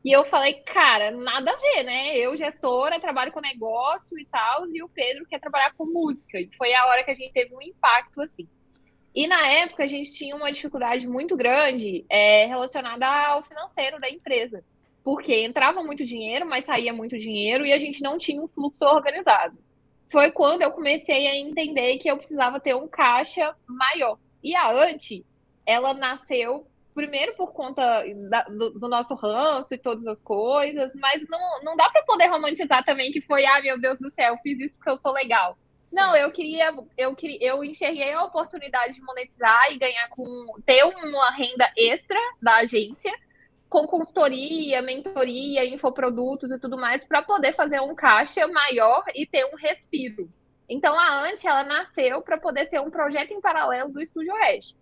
E 0.04 0.12
eu 0.12 0.24
falei, 0.24 0.54
cara, 0.62 1.10
nada 1.10 1.50
a 1.50 1.56
ver, 1.56 1.82
né? 1.82 2.16
Eu, 2.16 2.36
gestora, 2.36 3.00
trabalho 3.00 3.32
com 3.32 3.40
negócio 3.40 4.18
e 4.18 4.26
tal, 4.26 4.68
e 4.68 4.82
o 4.82 4.88
Pedro 4.88 5.26
quer 5.26 5.40
trabalhar 5.40 5.74
com 5.74 5.86
música. 5.86 6.38
E 6.38 6.48
foi 6.56 6.74
a 6.74 6.86
hora 6.86 7.02
que 7.02 7.10
a 7.10 7.14
gente 7.14 7.32
teve 7.32 7.54
um 7.56 7.62
impacto, 7.62 8.20
assim. 8.20 8.46
E 9.14 9.26
na 9.26 9.44
época 9.48 9.82
a 9.82 9.86
gente 9.86 10.12
tinha 10.12 10.36
uma 10.36 10.52
dificuldade 10.52 11.08
muito 11.08 11.36
grande 11.36 12.04
é, 12.08 12.44
relacionada 12.44 13.06
ao 13.06 13.42
financeiro 13.42 13.98
da 13.98 14.10
empresa. 14.10 14.62
Porque 15.06 15.44
entrava 15.44 15.84
muito 15.84 16.04
dinheiro, 16.04 16.44
mas 16.44 16.64
saía 16.64 16.92
muito 16.92 17.16
dinheiro 17.16 17.64
e 17.64 17.72
a 17.72 17.78
gente 17.78 18.02
não 18.02 18.18
tinha 18.18 18.42
um 18.42 18.48
fluxo 18.48 18.84
organizado. 18.84 19.56
Foi 20.10 20.32
quando 20.32 20.62
eu 20.62 20.72
comecei 20.72 21.28
a 21.28 21.36
entender 21.36 21.98
que 21.98 22.10
eu 22.10 22.16
precisava 22.16 22.58
ter 22.58 22.74
um 22.74 22.88
caixa 22.88 23.54
maior. 23.68 24.18
E 24.42 24.56
a 24.56 24.68
Anti, 24.68 25.24
ela 25.64 25.94
nasceu 25.94 26.66
primeiro 26.92 27.36
por 27.36 27.52
conta 27.52 28.02
da, 28.28 28.42
do, 28.46 28.80
do, 28.80 28.88
nosso 28.88 29.14
ranço 29.14 29.74
e 29.74 29.78
todas 29.78 30.08
as 30.08 30.20
coisas, 30.20 30.92
mas 30.96 31.24
não, 31.28 31.62
não 31.62 31.76
dá 31.76 31.88
para 31.88 32.02
poder 32.02 32.26
romantizar 32.26 32.84
também 32.84 33.12
que 33.12 33.20
foi, 33.20 33.46
ah, 33.46 33.62
meu 33.62 33.80
Deus 33.80 34.00
do 34.00 34.10
céu, 34.10 34.36
fiz 34.42 34.58
isso 34.58 34.76
porque 34.76 34.90
eu 34.90 34.96
sou 34.96 35.12
legal. 35.12 35.56
Não, 35.92 36.16
eu 36.16 36.32
queria, 36.32 36.74
eu 36.98 37.14
queria, 37.14 37.38
eu 37.40 37.62
enxerguei 37.62 38.12
a 38.12 38.24
oportunidade 38.24 38.94
de 38.94 39.02
monetizar 39.02 39.70
e 39.70 39.78
ganhar 39.78 40.08
com 40.08 40.24
ter 40.66 40.82
uma 40.82 41.30
renda 41.30 41.70
extra 41.76 42.18
da 42.42 42.56
agência 42.56 43.12
com 43.68 43.86
consultoria, 43.86 44.80
mentoria, 44.82 45.64
infoprodutos 45.64 46.50
e 46.50 46.58
tudo 46.58 46.78
mais 46.78 47.04
para 47.04 47.22
poder 47.22 47.52
fazer 47.54 47.80
um 47.80 47.94
caixa 47.94 48.46
maior 48.46 49.04
e 49.14 49.26
ter 49.26 49.44
um 49.44 49.56
respiro. 49.56 50.30
Então 50.68 50.98
a 50.98 51.24
Ante 51.24 51.46
ela 51.46 51.64
nasceu 51.64 52.22
para 52.22 52.38
poder 52.38 52.66
ser 52.66 52.80
um 52.80 52.90
projeto 52.90 53.32
em 53.32 53.40
paralelo 53.40 53.92
do 53.92 54.00
Estúdio 54.00 54.32
Oeste. 54.34 54.76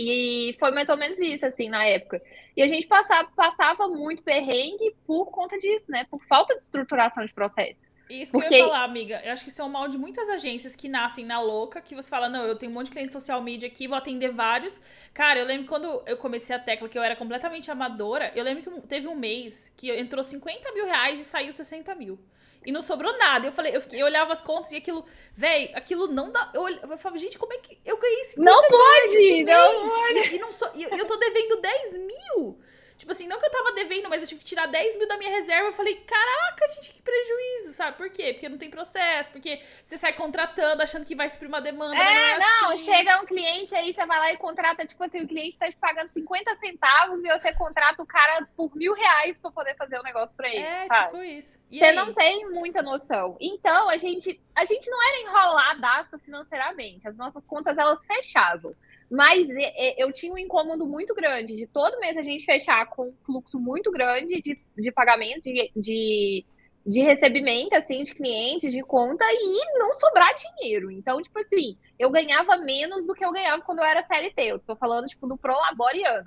E 0.00 0.54
foi 0.60 0.70
mais 0.70 0.88
ou 0.88 0.96
menos 0.96 1.18
isso 1.18 1.44
assim 1.44 1.68
na 1.68 1.84
época. 1.84 2.22
E 2.56 2.62
a 2.62 2.68
gente 2.68 2.86
passava, 2.86 3.28
passava 3.34 3.88
muito 3.88 4.22
perrengue 4.22 4.94
por 5.04 5.26
conta 5.32 5.58
disso, 5.58 5.90
né? 5.90 6.06
Por 6.08 6.24
falta 6.24 6.54
de 6.54 6.62
estruturação 6.62 7.24
de 7.26 7.34
processo. 7.34 7.88
Isso 8.08 8.30
que 8.30 8.38
Porque... 8.38 8.54
eu 8.54 8.58
ia 8.58 8.66
falar, 8.66 8.84
amiga. 8.84 9.20
Eu 9.24 9.32
acho 9.32 9.42
que 9.42 9.50
isso 9.50 9.60
é 9.60 9.64
um 9.64 9.68
mal 9.68 9.88
de 9.88 9.98
muitas 9.98 10.28
agências 10.28 10.76
que 10.76 10.88
nascem 10.88 11.24
na 11.24 11.40
louca, 11.40 11.80
que 11.80 11.96
você 11.96 12.08
fala, 12.08 12.28
não, 12.28 12.44
eu 12.46 12.54
tenho 12.54 12.70
um 12.70 12.74
monte 12.76 12.86
de 12.86 12.92
cliente 12.92 13.12
social 13.12 13.42
media 13.42 13.68
aqui, 13.68 13.88
vou 13.88 13.98
atender 13.98 14.30
vários. 14.30 14.80
Cara, 15.12 15.40
eu 15.40 15.44
lembro 15.44 15.66
quando 15.66 16.02
eu 16.06 16.16
comecei 16.16 16.54
a 16.54 16.60
tecla, 16.60 16.88
que 16.88 16.96
eu 16.96 17.02
era 17.02 17.16
completamente 17.16 17.68
amadora, 17.68 18.32
eu 18.36 18.44
lembro 18.44 18.62
que 18.62 18.86
teve 18.86 19.08
um 19.08 19.16
mês 19.16 19.74
que 19.76 19.90
entrou 19.90 20.22
50 20.22 20.72
mil 20.72 20.86
reais 20.86 21.20
e 21.20 21.24
saiu 21.24 21.52
60 21.52 21.92
mil. 21.96 22.18
E 22.68 22.70
não 22.70 22.82
sobrou 22.82 23.16
nada. 23.16 23.46
Eu 23.46 23.52
falei, 23.52 23.74
eu, 23.74 23.80
fiquei, 23.80 24.02
eu 24.02 24.04
olhava 24.04 24.30
as 24.30 24.42
contas 24.42 24.72
e 24.72 24.76
aquilo, 24.76 25.02
velho, 25.34 25.70
aquilo 25.74 26.06
não 26.06 26.30
dá. 26.30 26.50
Eu, 26.52 26.68
eu 26.68 26.98
falava, 26.98 27.16
gente, 27.16 27.38
como 27.38 27.54
é 27.54 27.56
que 27.56 27.78
eu 27.82 27.96
ganhei 27.96 28.24
50 28.26 28.44
Não 28.44 28.62
pode, 28.68 29.44
não 29.44 29.88
pode. 29.88 30.18
E, 30.18 30.34
e 30.34 30.38
não 30.38 30.52
so, 30.52 30.66
e 30.74 30.82
eu 30.82 31.06
tô 31.06 31.16
devendo 31.16 31.62
10 31.62 31.96
mil. 31.96 32.60
Tipo 32.98 33.12
assim, 33.12 33.28
não 33.28 33.38
que 33.38 33.46
eu 33.46 33.50
tava 33.52 33.72
devendo, 33.72 34.08
mas 34.08 34.20
eu 34.20 34.26
tive 34.26 34.40
que 34.40 34.46
tirar 34.46 34.66
10 34.66 34.98
mil 34.98 35.06
da 35.06 35.16
minha 35.16 35.30
reserva. 35.30 35.68
Eu 35.68 35.72
falei, 35.72 35.94
caraca, 35.94 36.68
gente, 36.74 36.92
que 36.92 37.00
prejuízo, 37.00 37.72
sabe? 37.72 37.96
Por 37.96 38.10
quê? 38.10 38.32
Porque 38.32 38.48
não 38.48 38.58
tem 38.58 38.68
processo, 38.68 39.30
porque 39.30 39.62
você 39.84 39.96
sai 39.96 40.12
contratando, 40.12 40.82
achando 40.82 41.04
que 41.04 41.14
vai 41.14 41.30
suprir 41.30 41.48
uma 41.48 41.60
demanda. 41.60 41.94
É, 41.94 42.04
não, 42.04 42.10
é 42.10 42.38
não 42.38 42.70
assim. 42.72 42.84
chega 42.84 43.22
um 43.22 43.26
cliente 43.26 43.72
aí, 43.72 43.94
você 43.94 44.04
vai 44.04 44.18
lá 44.18 44.32
e 44.32 44.36
contrata, 44.36 44.84
tipo 44.84 45.02
assim, 45.04 45.22
o 45.22 45.28
cliente 45.28 45.56
tá 45.56 45.70
te 45.70 45.76
pagando 45.76 46.08
50 46.08 46.56
centavos 46.56 47.24
e 47.24 47.28
você 47.28 47.54
contrata 47.54 48.02
o 48.02 48.06
cara 48.06 48.48
por 48.56 48.74
mil 48.74 48.92
reais 48.94 49.38
pra 49.38 49.52
poder 49.52 49.76
fazer 49.76 49.96
o 49.96 50.00
um 50.00 50.02
negócio 50.04 50.34
pra 50.34 50.48
ele. 50.48 50.58
É, 50.58 50.86
sabe? 50.86 51.04
tipo 51.04 51.22
isso. 51.22 51.56
E 51.70 51.78
você 51.78 51.84
aí? 51.84 51.94
não 51.94 52.12
tem 52.12 52.50
muita 52.50 52.82
noção. 52.82 53.36
Então, 53.40 53.88
a 53.88 53.96
gente, 53.96 54.42
a 54.56 54.64
gente 54.64 54.90
não 54.90 55.00
era 55.08 55.20
enroladaço 55.20 56.18
financeiramente. 56.18 57.06
As 57.06 57.16
nossas 57.16 57.44
contas, 57.46 57.78
elas 57.78 58.04
fechavam. 58.04 58.74
Mas 59.10 59.48
eu 59.96 60.12
tinha 60.12 60.32
um 60.32 60.38
incômodo 60.38 60.86
muito 60.86 61.14
grande 61.14 61.56
de 61.56 61.66
todo 61.66 61.98
mês 61.98 62.16
a 62.16 62.22
gente 62.22 62.44
fechar 62.44 62.86
com 62.90 63.08
um 63.08 63.14
fluxo 63.24 63.58
muito 63.58 63.90
grande 63.90 64.40
de, 64.40 64.60
de 64.76 64.92
pagamentos, 64.92 65.42
de, 65.42 65.70
de, 65.74 66.44
de 66.84 67.00
recebimento, 67.00 67.74
assim, 67.74 68.02
de 68.02 68.14
clientes, 68.14 68.70
de 68.72 68.82
conta 68.82 69.24
e 69.30 69.78
não 69.78 69.92
sobrar 69.94 70.34
dinheiro. 70.34 70.90
Então, 70.90 71.22
tipo 71.22 71.38
assim, 71.38 71.76
eu 71.98 72.10
ganhava 72.10 72.58
menos 72.58 73.06
do 73.06 73.14
que 73.14 73.24
eu 73.24 73.32
ganhava 73.32 73.62
quando 73.62 73.78
eu 73.78 73.84
era 73.84 74.02
CLT. 74.02 74.42
Eu 74.42 74.58
tô 74.58 74.76
falando, 74.76 75.06
tipo, 75.06 75.26
do 75.26 75.38
Prolaboriano. 75.38 76.26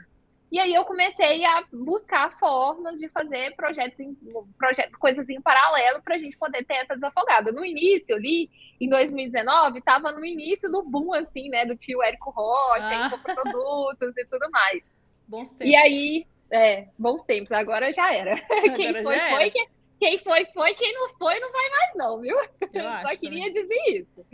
E 0.52 0.60
aí 0.60 0.74
eu 0.74 0.84
comecei 0.84 1.46
a 1.46 1.64
buscar 1.72 2.38
formas 2.38 3.00
de 3.00 3.08
fazer 3.08 3.56
projetos, 3.56 4.00
em, 4.02 4.18
projetos 4.58 4.96
coisas 4.98 5.30
em 5.30 5.40
paralelo 5.40 6.02
para 6.02 6.16
a 6.16 6.18
gente 6.18 6.38
poder 6.38 6.66
ter 6.66 6.74
essa 6.74 6.94
desafogada. 6.94 7.54
No 7.54 7.64
início, 7.64 8.16
ali, 8.18 8.50
em 8.80 8.90
2019, 8.90 9.80
estava 9.80 10.12
no 10.12 10.26
início 10.26 10.70
do 10.70 10.84
boom, 10.84 11.14
assim, 11.14 11.48
né? 11.48 11.66
Do 11.66 11.78
tio 11.78 12.04
Érico 12.04 12.32
Rocha, 12.32 12.90
ah. 12.92 13.18
produtos 13.18 14.18
e 14.18 14.26
tudo 14.26 14.52
mais. 14.52 14.84
Bons 15.26 15.52
tempos. 15.52 15.68
E 15.68 15.76
aí, 15.76 16.28
é, 16.52 16.88
bons 17.00 17.24
tempos, 17.24 17.54
agora 17.54 17.94
já 17.94 18.14
era. 18.14 18.34
Agora 18.52 18.74
quem 18.74 19.04
foi, 19.04 19.16
já 19.16 19.30
foi, 19.30 19.42
era. 19.44 19.52
Quem, 19.52 19.68
quem 20.00 20.18
foi, 20.20 20.46
foi, 20.48 20.74
quem 20.74 20.94
não 20.94 21.10
foi, 21.18 21.40
não 21.40 21.50
vai 21.50 21.70
mais, 21.70 21.96
não, 21.96 22.20
viu? 22.20 22.38
Eu 22.74 22.84
Só 23.08 23.16
queria 23.16 23.46
também. 23.46 23.52
dizer 23.52 23.82
isso. 23.88 24.26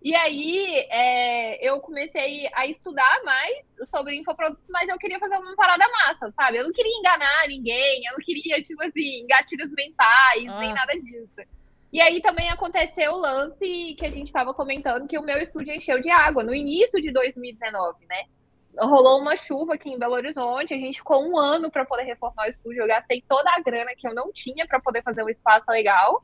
E 0.00 0.14
aí 0.14 0.86
é, 0.90 1.68
eu 1.68 1.80
comecei 1.80 2.48
a 2.54 2.66
estudar 2.66 3.20
mais 3.24 3.76
sobre 3.86 4.16
infoprodutos, 4.16 4.64
mas 4.68 4.88
eu 4.88 4.96
queria 4.96 5.18
fazer 5.18 5.36
uma 5.36 5.56
parada 5.56 5.84
massa, 5.88 6.30
sabe? 6.30 6.58
Eu 6.58 6.64
não 6.64 6.72
queria 6.72 6.98
enganar 6.98 7.48
ninguém, 7.48 8.02
eu 8.06 8.12
não 8.12 8.20
queria, 8.20 8.62
tipo 8.62 8.82
assim, 8.82 9.26
gatilhos 9.26 9.72
mentais, 9.72 10.46
ah. 10.48 10.60
nem 10.60 10.72
nada 10.72 10.92
disso. 10.92 11.34
E 11.92 12.00
aí 12.00 12.20
também 12.20 12.48
aconteceu 12.50 13.12
o 13.12 13.18
lance 13.18 13.96
que 13.98 14.06
a 14.06 14.10
gente 14.10 14.26
estava 14.26 14.54
comentando, 14.54 15.08
que 15.08 15.18
o 15.18 15.22
meu 15.22 15.38
estúdio 15.38 15.74
encheu 15.74 15.98
de 16.00 16.10
água 16.10 16.44
no 16.44 16.54
início 16.54 17.00
de 17.00 17.10
2019, 17.10 18.06
né? 18.06 18.24
Rolou 18.78 19.20
uma 19.20 19.36
chuva 19.36 19.74
aqui 19.74 19.90
em 19.90 19.98
Belo 19.98 20.14
Horizonte, 20.14 20.74
a 20.74 20.78
gente 20.78 20.98
ficou 20.98 21.26
um 21.26 21.36
ano 21.36 21.70
para 21.70 21.84
poder 21.84 22.04
reformar 22.04 22.46
o 22.46 22.50
estúdio. 22.50 22.82
Eu 22.82 22.86
gastei 22.86 23.24
toda 23.26 23.50
a 23.50 23.60
grana 23.60 23.90
que 23.96 24.06
eu 24.06 24.14
não 24.14 24.30
tinha 24.30 24.66
para 24.66 24.78
poder 24.78 25.02
fazer 25.02 25.24
um 25.24 25.28
espaço 25.28 25.70
legal. 25.72 26.22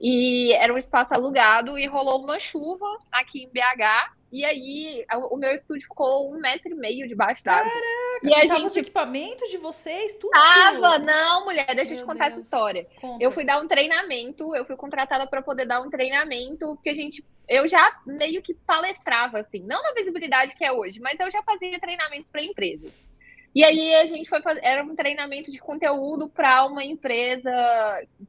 E 0.00 0.52
era 0.54 0.72
um 0.72 0.78
espaço 0.78 1.14
alugado 1.14 1.78
e 1.78 1.86
rolou 1.86 2.22
uma 2.22 2.38
chuva 2.38 2.86
aqui 3.10 3.44
em 3.44 3.48
BH. 3.48 4.14
E 4.34 4.44
aí 4.44 5.04
o 5.30 5.36
meu 5.36 5.52
estúdio 5.52 5.86
ficou 5.86 6.28
um 6.28 6.40
metro 6.40 6.72
e 6.72 6.74
meio 6.74 7.06
debaixo 7.06 7.44
d'água. 7.44 7.70
Caraca, 7.70 7.84
e 8.24 8.34
a 8.34 8.46
gente... 8.46 8.66
os 8.66 8.76
equipamentos 8.76 9.48
de 9.48 9.58
vocês, 9.58 10.16
tudo? 10.16 10.32
Tava, 10.32 10.98
não, 10.98 11.44
mulher, 11.44 11.72
deixa 11.76 11.94
eu 11.94 11.98
te 11.98 12.04
contar 12.04 12.30
Deus. 12.30 12.38
essa 12.38 12.44
história. 12.44 12.84
Conta. 13.00 13.22
Eu 13.22 13.30
fui 13.30 13.44
dar 13.44 13.60
um 13.60 13.68
treinamento, 13.68 14.52
eu 14.56 14.64
fui 14.64 14.74
contratada 14.74 15.24
para 15.28 15.40
poder 15.40 15.66
dar 15.66 15.80
um 15.80 15.88
treinamento, 15.88 16.66
porque 16.74 16.90
a 16.90 16.94
gente, 16.94 17.24
eu 17.48 17.68
já 17.68 18.00
meio 18.04 18.42
que 18.42 18.54
palestrava, 18.54 19.38
assim, 19.38 19.60
não 19.60 19.80
na 19.80 19.92
visibilidade 19.92 20.56
que 20.56 20.64
é 20.64 20.72
hoje, 20.72 20.98
mas 21.00 21.20
eu 21.20 21.30
já 21.30 21.40
fazia 21.44 21.78
treinamentos 21.78 22.28
para 22.28 22.42
empresas. 22.42 23.04
E 23.54 23.62
aí 23.62 23.94
a 23.94 24.06
gente 24.06 24.28
foi 24.28 24.42
fazer, 24.42 24.60
era 24.64 24.82
um 24.82 24.96
treinamento 24.96 25.50
de 25.50 25.58
conteúdo 25.58 26.28
para 26.28 26.66
uma 26.66 26.84
empresa 26.84 27.50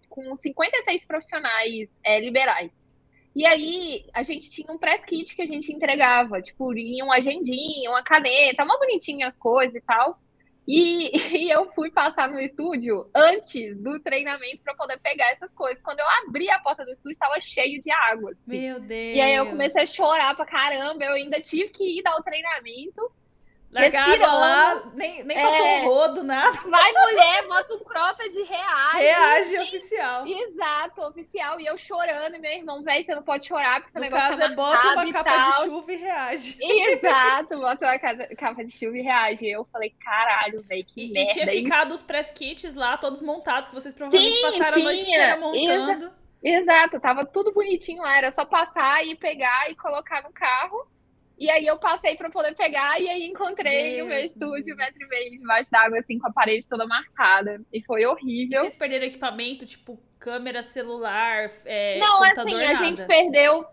com 0.08 0.36
56 0.36 1.06
profissionais 1.06 2.00
é, 2.04 2.20
liberais. 2.20 2.72
E 3.36 3.46
aí 3.46 4.06
a 4.14 4.24
gente 4.24 4.50
tinha 4.50 4.72
um 4.72 4.78
press 4.78 5.04
kit 5.04 5.36
que 5.36 5.42
a 5.42 5.46
gente 5.46 5.74
entregava, 5.74 6.42
tipo, 6.42 6.74
em 6.74 7.02
uma 7.02 7.18
agendinha, 7.18 7.90
uma 7.90 8.04
caneta, 8.04 8.64
uma 8.64 8.78
bonitinha 8.78 9.28
as 9.28 9.36
coisas 9.36 9.76
e 9.76 9.82
tal. 9.82 10.12
E, 10.68 11.12
e, 11.38 11.52
eu 11.52 11.72
fui 11.74 11.92
passar 11.92 12.30
no 12.30 12.40
estúdio 12.40 13.10
antes 13.14 13.78
do 13.78 14.00
treinamento 14.00 14.64
para 14.64 14.76
poder 14.76 15.00
pegar 15.00 15.32
essas 15.32 15.54
coisas. 15.54 15.82
Quando 15.84 16.00
eu 16.00 16.10
abri 16.24 16.50
a 16.50 16.60
porta 16.60 16.86
do 16.86 16.92
estúdio, 16.92 17.14
estava 17.14 17.40
cheio 17.42 17.82
de 17.82 17.92
água. 17.92 18.32
Assim. 18.32 18.60
Meu 18.60 18.80
Deus. 18.80 19.18
E 19.18 19.22
aí 19.22 19.36
eu 19.36 19.48
comecei 19.48 19.84
a 19.84 19.88
chorar 19.88 20.36
pra 20.36 20.46
caramba. 20.46 21.04
Eu 21.04 21.14
ainda 21.14 21.42
tive 21.42 21.70
que 21.70 22.00
ir 22.00 22.04
dar 22.04 22.16
o 22.16 22.24
treinamento. 22.24 23.12
Largar 23.72 24.10
água 24.10 24.34
lá, 24.34 24.84
nem, 24.94 25.24
nem 25.24 25.38
passou 25.38 25.66
é, 25.66 25.82
um 25.82 25.86
rodo, 25.86 26.24
nada. 26.24 26.58
Vai, 26.62 26.92
mulher, 26.94 27.46
bota 27.46 27.74
um 27.74 27.80
cropped, 27.80 28.44
reage. 28.44 29.00
Reage 29.00 29.58
oficial. 29.60 30.26
Exato, 30.26 31.02
oficial. 31.02 31.60
E 31.60 31.66
eu 31.66 31.78
chorando, 31.78 32.36
e 32.36 32.40
meu 32.40 32.52
irmão, 32.52 32.82
velho, 32.84 33.04
você 33.04 33.14
não 33.14 33.24
pode 33.24 33.46
chorar, 33.46 33.82
porque 33.82 34.00
no 34.00 34.06
o 34.06 34.10
negócio 34.10 34.30
caso 34.30 34.42
é 34.42 34.56
bota 34.56 34.88
uma 34.94 35.12
capa 35.12 35.38
de 35.38 35.66
chuva 35.66 35.92
e 35.92 35.96
reage. 35.98 36.58
Exato, 36.62 37.60
bota 37.60 37.86
uma 37.86 38.00
capa 38.38 38.64
de 38.64 38.72
chuva 38.72 38.98
e 38.98 39.02
reage. 39.02 39.48
Eu 39.48 39.66
falei, 39.66 39.94
caralho, 40.00 40.64
velho, 40.64 40.86
que 40.86 41.10
e, 41.10 41.12
merda. 41.12 41.32
E 41.32 41.34
tinha 41.34 41.48
ficado 41.48 41.94
os 41.94 42.02
press 42.02 42.32
kits 42.32 42.76
lá, 42.76 42.98
todos 42.98 43.22
montados, 43.22 43.70
que 43.70 43.76
vocês 43.76 43.94
provavelmente 43.94 44.36
Sim, 44.36 44.42
passaram 44.42 44.74
tinha. 44.74 44.80
a 44.80 44.84
noite 44.84 45.02
inteira 45.02 45.38
montando. 45.38 46.06
Exa 46.42 46.76
Exato, 46.76 47.00
tava 47.00 47.26
tudo 47.26 47.52
bonitinho 47.52 48.04
lá, 48.04 48.18
era 48.18 48.32
só 48.32 48.46
passar 48.46 49.06
e 49.06 49.16
pegar 49.16 49.70
e 49.72 49.76
colocar 49.76 50.22
no 50.22 50.32
carro. 50.32 50.88
E 51.38 51.50
aí 51.50 51.66
eu 51.66 51.78
passei 51.78 52.16
para 52.16 52.30
poder 52.30 52.56
pegar 52.56 53.00
e 53.00 53.10
aí 53.10 53.24
encontrei 53.26 53.96
Deus 53.96 54.06
o 54.06 54.10
meu 54.10 54.20
estúdio, 54.20 54.74
um 54.74 54.78
metro 54.78 55.04
e 55.04 55.08
meio 55.08 55.32
debaixo 55.32 55.70
d'água, 55.70 56.00
assim, 56.00 56.18
com 56.18 56.28
a 56.28 56.32
parede 56.32 56.68
toda 56.68 56.88
marcada. 56.88 57.62
E 57.74 57.84
foi 57.84 58.06
horrível. 58.06 58.62
E 58.62 58.64
vocês 58.64 58.76
perderam 58.76 59.06
equipamento, 59.06 59.66
tipo 59.66 60.00
câmera 60.18 60.64
celular, 60.64 61.52
é, 61.66 62.00
Não, 62.00 62.24
assim, 62.24 62.52
nada. 62.52 62.72
a 62.72 62.76
gente 62.76 63.06
perdeu 63.06 63.66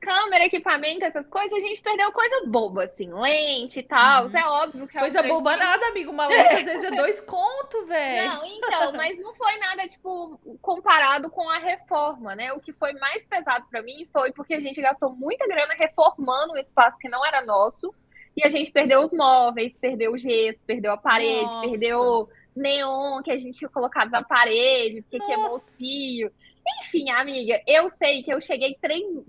câmera, 0.00 0.44
equipamento, 0.44 1.04
essas 1.04 1.28
coisas, 1.28 1.52
a 1.52 1.60
gente 1.60 1.80
perdeu 1.80 2.10
coisa 2.12 2.46
boba, 2.46 2.84
assim, 2.84 3.12
lente 3.12 3.80
e 3.80 3.82
tal. 3.82 4.26
Uhum. 4.26 4.36
É 4.36 4.46
óbvio 4.46 4.86
que 4.86 4.96
é 4.96 5.00
Coisa 5.00 5.22
boba 5.22 5.56
nada, 5.56 5.86
amigo. 5.86 6.10
Uma 6.10 6.26
lente 6.26 6.56
às 6.56 6.64
vezes 6.64 6.84
é 6.84 6.90
dois 6.96 7.20
conto, 7.20 7.86
velho. 7.86 8.28
Não, 8.28 8.44
então, 8.44 8.92
mas 8.92 9.18
não 9.18 9.34
foi 9.34 9.56
nada, 9.58 9.88
tipo, 9.88 10.38
comparado 10.60 11.30
com 11.30 11.48
a 11.48 11.58
reforma, 11.58 12.34
né? 12.34 12.52
O 12.52 12.60
que 12.60 12.72
foi 12.72 12.92
mais 12.94 13.24
pesado 13.26 13.66
para 13.70 13.82
mim 13.82 14.08
foi 14.12 14.32
porque 14.32 14.54
a 14.54 14.60
gente 14.60 14.80
gastou 14.80 15.14
muita 15.14 15.46
grana 15.46 15.74
reformando 15.74 16.54
um 16.54 16.58
espaço 16.58 16.98
que 16.98 17.08
não 17.08 17.24
era 17.24 17.44
nosso. 17.44 17.94
E 18.36 18.44
a 18.44 18.48
gente 18.48 18.72
perdeu 18.72 19.00
os 19.00 19.12
móveis, 19.12 19.78
perdeu 19.78 20.12
o 20.12 20.18
gesso, 20.18 20.64
perdeu 20.64 20.92
a 20.92 20.96
parede, 20.96 21.52
Nossa. 21.52 21.68
perdeu 21.68 22.28
neon 22.54 23.22
que 23.22 23.30
a 23.30 23.38
gente 23.38 23.58
tinha 23.58 23.68
colocado 23.68 24.10
na 24.10 24.22
parede, 24.22 25.02
porque 25.02 25.18
Nossa. 25.18 25.32
queimou 25.32 25.56
os 25.56 25.64
fios. 25.76 26.32
Enfim, 26.80 27.10
amiga, 27.10 27.60
eu 27.66 27.90
sei 27.90 28.22
que 28.22 28.32
eu 28.32 28.40
cheguei 28.40 28.78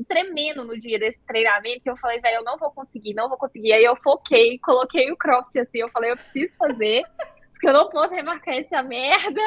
tremendo 0.07 0.63
no 0.63 0.79
dia 0.79 0.97
desse 0.97 1.21
treinamento, 1.25 1.81
que 1.81 1.89
eu 1.89 1.97
falei, 1.97 2.19
velho, 2.21 2.37
eu 2.37 2.43
não 2.43 2.57
vou 2.57 2.71
conseguir, 2.71 3.13
não 3.13 3.27
vou 3.27 3.37
conseguir. 3.37 3.73
Aí 3.73 3.83
eu 3.83 3.95
foquei, 3.97 4.57
coloquei 4.59 5.11
o 5.11 5.17
cropped 5.17 5.59
assim, 5.59 5.79
eu 5.79 5.89
falei, 5.89 6.11
eu 6.11 6.15
preciso 6.17 6.55
fazer, 6.55 7.03
porque 7.51 7.67
eu 7.67 7.73
não 7.73 7.89
posso 7.89 8.13
remarcar 8.13 8.55
essa 8.55 8.81
merda. 8.81 9.41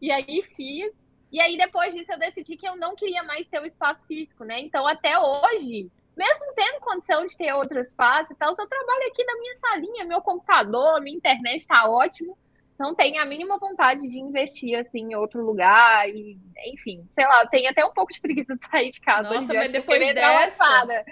E 0.00 0.10
aí 0.10 0.42
fiz. 0.56 0.94
E 1.32 1.40
aí 1.40 1.56
depois 1.56 1.92
disso 1.94 2.12
eu 2.12 2.18
decidi 2.18 2.56
que 2.56 2.68
eu 2.68 2.76
não 2.76 2.94
queria 2.94 3.22
mais 3.24 3.48
ter 3.48 3.58
o 3.58 3.62
um 3.62 3.66
espaço 3.66 4.04
físico, 4.06 4.44
né? 4.44 4.60
Então 4.60 4.86
até 4.86 5.18
hoje, 5.18 5.90
mesmo 6.16 6.54
tendo 6.54 6.80
condição 6.80 7.26
de 7.26 7.36
ter 7.36 7.52
outro 7.54 7.80
espaço 7.80 8.32
e 8.32 8.36
tal, 8.36 8.50
eu 8.50 8.68
trabalho 8.68 9.06
aqui 9.08 9.24
na 9.24 9.36
minha 9.36 9.54
salinha, 9.54 10.04
meu 10.04 10.20
computador, 10.20 11.00
minha 11.00 11.16
internet 11.16 11.66
tá 11.66 11.88
ótimo 11.88 12.36
não 12.78 12.94
tem 12.94 13.18
a 13.18 13.24
mínima 13.24 13.58
vontade 13.58 14.00
de 14.00 14.18
investir 14.18 14.78
assim 14.78 15.12
em 15.12 15.14
outro 15.14 15.44
lugar 15.44 16.08
e 16.08 16.38
enfim, 16.66 17.06
sei 17.10 17.24
lá, 17.26 17.46
tem 17.46 17.66
até 17.68 17.84
um 17.84 17.92
pouco 17.92 18.12
de 18.12 18.20
preguiça 18.20 18.56
de 18.56 18.66
sair 18.66 18.90
de 18.90 19.00
casa. 19.00 19.30
Nossa, 19.30 19.52
mas 19.54 19.70
depois 19.70 20.00
dessa... 20.14 21.04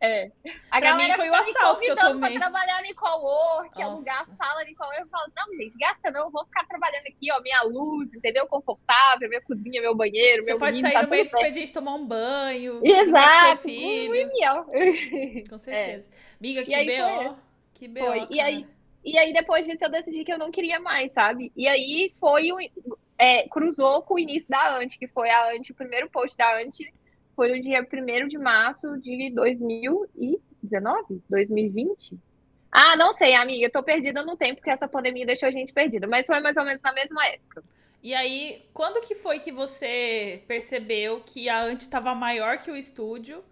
É. 0.00 0.30
A 0.70 0.78
pra 0.78 0.96
mim 0.96 1.12
foi 1.14 1.28
o 1.28 1.34
assalto 1.34 1.82
que 1.82 1.90
eu 1.90 1.96
tomei. 1.96 2.30
Pra 2.30 2.40
trabalhar 2.40 2.84
em 2.84 2.94
cowork, 2.94 3.82
alugar 3.82 4.20
a 4.20 4.24
sala 4.24 4.64
de 4.64 4.74
cowork. 4.74 5.00
Eu 5.00 5.08
falo, 5.08 5.32
não, 5.36 5.56
gente, 5.56 5.76
gasta 5.76 6.10
não, 6.12 6.26
eu 6.26 6.30
vou 6.30 6.44
ficar 6.44 6.64
trabalhando 6.66 7.06
aqui, 7.08 7.32
ó, 7.32 7.40
minha 7.40 7.62
luz, 7.62 8.14
entendeu? 8.14 8.46
Confortável, 8.46 9.28
minha 9.28 9.42
cozinha, 9.42 9.82
meu 9.82 9.96
banheiro, 9.96 10.44
Você 10.44 10.50
meu 10.50 10.58
pode 10.58 10.76
menino, 10.76 10.88
sair 10.88 11.00
tá 11.00 11.02
no 11.02 11.10
meio 11.10 11.24
do 11.24 11.26
expediente 11.26 11.72
tomar 11.72 11.94
um 11.94 12.06
banho. 12.06 12.80
Exato. 12.84 13.62
Filho. 13.62 14.14
Muito 14.14 15.48
Com 15.50 15.58
certeza. 15.58 16.08
É. 16.08 16.16
Miga, 16.40 16.62
que 16.62 16.84
B.O. 16.84 17.36
Que 17.74 17.88
B.O. 17.88 18.26
E 18.30 18.40
aí, 18.40 18.66
E 19.08 19.18
aí, 19.18 19.32
depois 19.32 19.66
disso, 19.66 19.82
eu 19.84 19.90
decidi 19.90 20.22
que 20.22 20.32
eu 20.32 20.38
não 20.38 20.50
queria 20.50 20.78
mais, 20.78 21.12
sabe? 21.12 21.50
E 21.56 21.66
aí 21.66 22.12
foi 22.20 22.52
o. 22.52 22.58
É, 23.18 23.48
cruzou 23.48 24.02
com 24.02 24.14
o 24.14 24.18
início 24.18 24.50
da 24.50 24.76
Ante, 24.76 24.98
que 24.98 25.08
foi 25.08 25.30
a 25.30 25.50
Ante, 25.50 25.72
o 25.72 25.74
primeiro 25.74 26.10
post 26.10 26.36
da 26.36 26.60
Ante 26.60 26.92
foi 27.34 27.50
no 27.50 27.60
dia 27.60 27.80
1 27.80 28.28
de 28.28 28.36
março 28.36 28.98
de 28.98 29.30
2019? 29.30 31.22
2020? 31.30 32.18
Ah, 32.70 32.96
não 32.96 33.12
sei, 33.14 33.34
amiga, 33.34 33.70
tô 33.70 33.82
perdida 33.82 34.22
no 34.22 34.36
tempo, 34.36 34.56
porque 34.56 34.70
essa 34.70 34.86
pandemia 34.86 35.24
deixou 35.24 35.48
a 35.48 35.52
gente 35.52 35.72
perdida, 35.72 36.06
mas 36.06 36.26
foi 36.26 36.40
mais 36.40 36.56
ou 36.56 36.64
menos 36.64 36.82
na 36.82 36.92
mesma 36.92 37.26
época. 37.26 37.64
E 38.02 38.14
aí, 38.14 38.62
quando 38.74 39.00
que 39.00 39.14
foi 39.14 39.38
que 39.38 39.50
você 39.50 40.44
percebeu 40.46 41.22
que 41.24 41.48
a 41.48 41.62
Ante 41.62 41.82
estava 41.82 42.14
maior 42.14 42.58
que 42.58 42.70
o 42.70 42.76
estúdio 42.76 43.42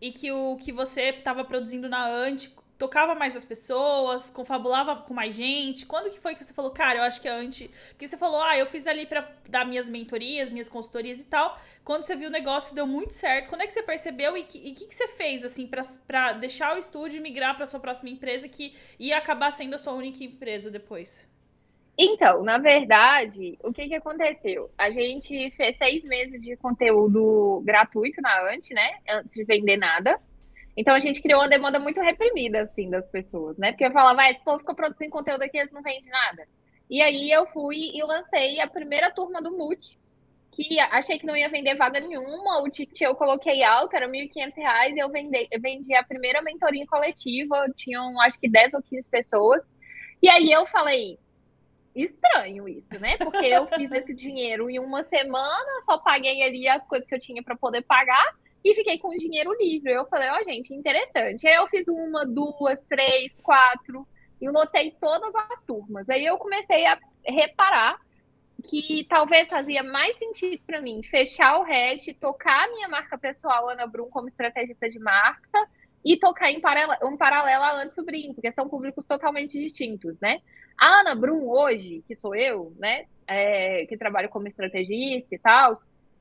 e 0.00 0.12
que 0.12 0.30
o 0.30 0.56
que 0.56 0.70
você 0.70 1.04
estava 1.04 1.44
produzindo 1.44 1.88
na 1.88 2.06
Ante 2.06 2.54
tocava 2.78 3.14
mais 3.14 3.34
as 3.34 3.44
pessoas, 3.44 4.30
confabulava 4.30 4.96
com 5.02 5.12
mais 5.12 5.34
gente? 5.34 5.84
Quando 5.84 6.10
que 6.10 6.20
foi 6.20 6.36
que 6.36 6.44
você 6.44 6.54
falou, 6.54 6.70
cara, 6.70 7.00
eu 7.00 7.02
acho 7.02 7.20
que 7.20 7.28
a 7.28 7.34
Ante... 7.34 7.68
Porque 7.88 8.06
você 8.06 8.16
falou, 8.16 8.40
ah, 8.40 8.56
eu 8.56 8.66
fiz 8.66 8.86
ali 8.86 9.04
para 9.04 9.28
dar 9.48 9.66
minhas 9.66 9.88
mentorias, 9.88 10.48
minhas 10.48 10.68
consultorias 10.68 11.20
e 11.20 11.24
tal. 11.24 11.58
Quando 11.84 12.04
você 12.04 12.14
viu 12.14 12.28
o 12.28 12.32
negócio, 12.32 12.74
deu 12.74 12.86
muito 12.86 13.12
certo. 13.14 13.48
Quando 13.48 13.62
é 13.62 13.66
que 13.66 13.72
você 13.72 13.82
percebeu 13.82 14.36
e 14.36 14.42
o 14.42 14.46
que, 14.46 14.60
que, 14.72 14.86
que, 14.86 14.94
você 14.94 15.08
fez, 15.08 15.44
assim, 15.44 15.66
para 15.66 16.32
deixar 16.34 16.76
o 16.76 16.78
estúdio 16.78 17.18
e 17.18 17.20
migrar 17.20 17.56
para 17.56 17.66
sua 17.66 17.80
próxima 17.80 18.10
empresa 18.10 18.48
que 18.48 18.76
ia 18.98 19.18
acabar 19.18 19.50
sendo 19.50 19.74
a 19.74 19.78
sua 19.78 19.94
única 19.94 20.22
empresa 20.22 20.70
depois? 20.70 21.26
Então, 22.00 22.44
na 22.44 22.58
verdade, 22.58 23.58
o 23.60 23.72
que, 23.72 23.88
que 23.88 23.94
aconteceu? 23.96 24.70
A 24.78 24.88
gente 24.88 25.50
fez 25.56 25.76
seis 25.76 26.04
meses 26.04 26.40
de 26.40 26.56
conteúdo 26.56 27.60
gratuito 27.64 28.22
na 28.22 28.54
Ante, 28.54 28.72
né? 28.72 28.98
Antes 29.08 29.34
de 29.34 29.42
vender 29.42 29.76
nada. 29.76 30.20
Então 30.78 30.94
a 30.94 31.00
gente 31.00 31.20
criou 31.20 31.40
uma 31.40 31.48
demanda 31.48 31.80
muito 31.80 32.00
reprimida, 32.00 32.60
assim, 32.60 32.88
das 32.88 33.08
pessoas, 33.08 33.58
né? 33.58 33.72
Porque 33.72 33.84
eu 33.84 33.90
falava, 33.90 34.22
ah, 34.22 34.30
esse 34.30 34.44
povo 34.44 34.60
fica 34.60 34.72
produzindo 34.76 35.10
conteúdo 35.10 35.42
aqui, 35.42 35.58
eles 35.58 35.72
não 35.72 35.82
vendem 35.82 36.08
nada. 36.08 36.46
E 36.88 37.02
aí 37.02 37.32
eu 37.32 37.48
fui 37.48 37.90
e 37.92 38.00
lancei 38.04 38.60
a 38.60 38.68
primeira 38.68 39.12
turma 39.12 39.42
do 39.42 39.50
Multi, 39.50 39.98
que 40.52 40.78
achei 40.78 41.18
que 41.18 41.26
não 41.26 41.36
ia 41.36 41.48
vender 41.48 41.74
vaga 41.74 41.98
nenhuma, 41.98 42.62
o 42.62 42.70
ticket 42.70 43.00
eu 43.00 43.16
coloquei 43.16 43.64
alto, 43.64 43.96
era 43.96 44.06
R$ 44.06 44.30
1.500, 44.32 44.94
e 44.94 44.98
eu 45.00 45.10
vendi, 45.10 45.48
eu 45.50 45.60
vendi 45.60 45.92
a 45.96 46.04
primeira 46.04 46.40
mentoria 46.42 46.86
coletiva, 46.86 47.66
tinham 47.74 48.20
acho 48.20 48.38
que 48.38 48.48
10 48.48 48.74
ou 48.74 48.82
15 48.82 49.08
pessoas. 49.08 49.60
E 50.22 50.30
aí 50.30 50.52
eu 50.52 50.64
falei, 50.64 51.18
estranho 51.92 52.68
isso, 52.68 52.96
né? 53.00 53.16
Porque 53.16 53.46
eu 53.46 53.66
fiz 53.66 53.90
esse 53.90 54.14
dinheiro 54.14 54.70
em 54.70 54.78
uma 54.78 55.02
semana, 55.02 55.80
só 55.84 55.98
paguei 55.98 56.40
ali 56.44 56.68
as 56.68 56.86
coisas 56.86 57.08
que 57.08 57.16
eu 57.16 57.18
tinha 57.18 57.42
para 57.42 57.56
poder 57.56 57.82
pagar 57.82 58.32
e 58.64 58.74
fiquei 58.74 58.98
com 58.98 59.10
dinheiro 59.10 59.52
livre. 59.58 59.92
Eu 59.92 60.06
falei, 60.06 60.28
ó, 60.30 60.38
oh, 60.40 60.44
gente, 60.44 60.74
interessante. 60.74 61.46
Aí 61.46 61.54
eu 61.54 61.66
fiz 61.68 61.86
uma, 61.88 62.26
duas, 62.26 62.82
três, 62.84 63.38
quatro 63.42 64.06
e 64.40 64.48
lotei 64.48 64.94
todas 65.00 65.34
as 65.34 65.60
turmas. 65.62 66.08
Aí 66.08 66.24
eu 66.24 66.38
comecei 66.38 66.86
a 66.86 66.98
reparar 67.24 67.98
que 68.68 69.06
talvez 69.08 69.48
fazia 69.48 69.82
mais 69.82 70.16
sentido 70.16 70.60
para 70.66 70.80
mim 70.80 71.00
fechar 71.04 71.58
o 71.58 71.62
REST, 71.62 72.14
tocar 72.14 72.64
a 72.64 72.72
minha 72.72 72.88
marca 72.88 73.16
pessoal, 73.16 73.68
Ana 73.68 73.86
Brum, 73.86 74.10
como 74.10 74.26
estrategista 74.26 74.88
de 74.88 74.98
marca, 74.98 75.68
e 76.04 76.18
tocar 76.18 76.50
em 76.50 76.60
paralelo, 76.60 77.08
um 77.08 77.16
paralelo 77.16 77.64
a 77.64 77.82
Anne 77.82 77.92
Sobrinho, 77.92 78.34
porque 78.34 78.50
são 78.50 78.68
públicos 78.68 79.06
totalmente 79.06 79.58
distintos, 79.58 80.18
né? 80.20 80.40
A 80.78 81.00
Ana 81.00 81.14
Brum, 81.14 81.48
hoje, 81.48 82.02
que 82.06 82.14
sou 82.14 82.34
eu, 82.34 82.72
né, 82.78 83.06
é, 83.26 83.84
que 83.86 83.96
trabalho 83.96 84.28
como 84.28 84.46
estrategista 84.46 85.34
e 85.34 85.38
tal, 85.38 85.74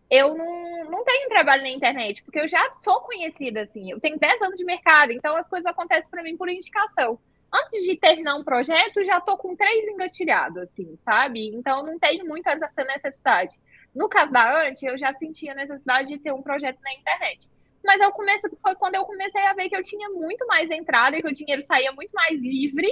eu 0.10 0.36
não, 0.36 0.84
não 0.90 1.04
tenho 1.04 1.30
trabalho 1.30 1.64
na 1.64 1.70
internet, 1.70 2.24
porque 2.24 2.40
eu 2.40 2.48
já 2.48 2.74
sou 2.76 3.02
conhecida, 3.02 3.62
assim, 3.62 3.92
eu 3.92 4.00
tenho 4.00 4.18
10 4.18 4.42
anos 4.42 4.58
de 4.58 4.64
mercado, 4.64 5.12
então 5.12 5.36
as 5.36 5.50
coisas 5.50 5.66
acontecem 5.66 6.10
para 6.10 6.24
mim 6.24 6.38
por 6.38 6.50
indicação. 6.50 7.20
Antes 7.54 7.84
de 7.84 7.98
terminar 7.98 8.36
um 8.36 8.44
projeto, 8.44 9.04
já 9.04 9.22
tô 9.22 9.38
com 9.38 9.56
três 9.56 9.88
engatilhados, 9.88 10.58
assim, 10.58 10.96
sabe? 10.98 11.48
Então 11.50 11.86
não 11.86 11.98
tenho 11.98 12.26
muito 12.26 12.48
essa 12.48 12.84
necessidade. 12.84 13.58
No 13.96 14.10
caso 14.10 14.32
da 14.32 14.68
Ante, 14.68 14.86
eu 14.86 14.98
já 14.98 15.14
sentia 15.14 15.54
a 15.54 15.56
necessidade 15.56 16.10
de 16.10 16.20
ter 16.20 16.34
um 16.34 16.42
projeto 16.42 16.80
na 16.82 16.94
internet. 16.94 17.50
Mas 17.84 18.02
eu 18.02 18.12
comecei, 18.12 18.52
foi 18.62 18.76
quando 18.76 18.96
eu 18.96 19.06
comecei 19.06 19.42
a 19.46 19.54
ver 19.54 19.70
que 19.70 19.76
eu 19.76 19.84
tinha 19.84 20.10
muito 20.10 20.46
mais 20.46 20.70
entrada 20.70 21.18
e 21.18 21.22
que 21.22 21.28
o 21.28 21.34
dinheiro 21.34 21.64
saía 21.64 21.92
muito 21.94 22.12
mais 22.12 22.38
livre 22.40 22.88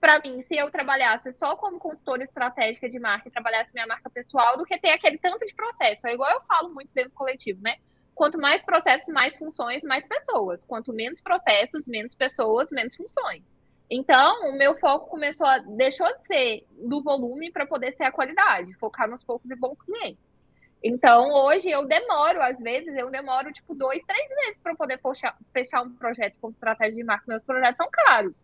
para 0.00 0.20
mim, 0.20 0.42
se 0.42 0.56
eu 0.56 0.70
trabalhasse 0.70 1.32
só 1.32 1.56
como 1.56 1.78
consultora 1.78 2.22
estratégica 2.22 2.88
de 2.88 2.98
marca 2.98 3.28
e 3.28 3.32
trabalhasse 3.32 3.74
minha 3.74 3.86
marca 3.86 4.08
pessoal, 4.08 4.56
do 4.56 4.64
que 4.64 4.78
ter 4.78 4.90
aquele 4.90 5.18
tanto 5.18 5.44
de 5.44 5.54
processo. 5.54 6.06
É 6.06 6.14
igual 6.14 6.30
eu 6.32 6.40
falo 6.42 6.72
muito 6.72 6.90
dentro 6.94 7.10
do 7.10 7.16
coletivo, 7.16 7.60
né? 7.62 7.76
Quanto 8.14 8.38
mais 8.38 8.62
processos, 8.62 9.12
mais 9.12 9.36
funções, 9.36 9.82
mais 9.84 10.06
pessoas. 10.06 10.64
Quanto 10.64 10.92
menos 10.92 11.20
processos, 11.20 11.86
menos 11.86 12.14
pessoas, 12.14 12.70
menos 12.70 12.94
funções. 12.96 13.56
Então, 13.90 14.50
o 14.50 14.58
meu 14.58 14.78
foco 14.78 15.08
começou 15.08 15.46
a 15.46 15.58
deixou 15.58 16.06
de 16.16 16.24
ser 16.26 16.66
do 16.76 17.02
volume 17.02 17.50
para 17.50 17.66
poder 17.66 17.92
ser 17.92 18.04
a 18.04 18.12
qualidade, 18.12 18.74
focar 18.74 19.08
nos 19.08 19.24
poucos 19.24 19.50
e 19.50 19.56
bons 19.56 19.80
clientes. 19.80 20.38
Então, 20.82 21.32
hoje 21.32 21.70
eu 21.70 21.86
demoro, 21.86 22.40
às 22.42 22.60
vezes, 22.60 22.94
eu 22.96 23.10
demoro 23.10 23.52
tipo 23.52 23.74
dois, 23.74 24.04
três 24.04 24.28
meses 24.28 24.60
para 24.60 24.76
poder 24.76 25.00
fechar, 25.00 25.36
fechar 25.52 25.82
um 25.82 25.92
projeto 25.94 26.36
como 26.40 26.52
estratégia 26.52 26.94
de 26.94 27.04
marca. 27.04 27.24
Meus 27.26 27.42
projetos 27.42 27.78
são 27.78 27.88
caros. 27.90 28.36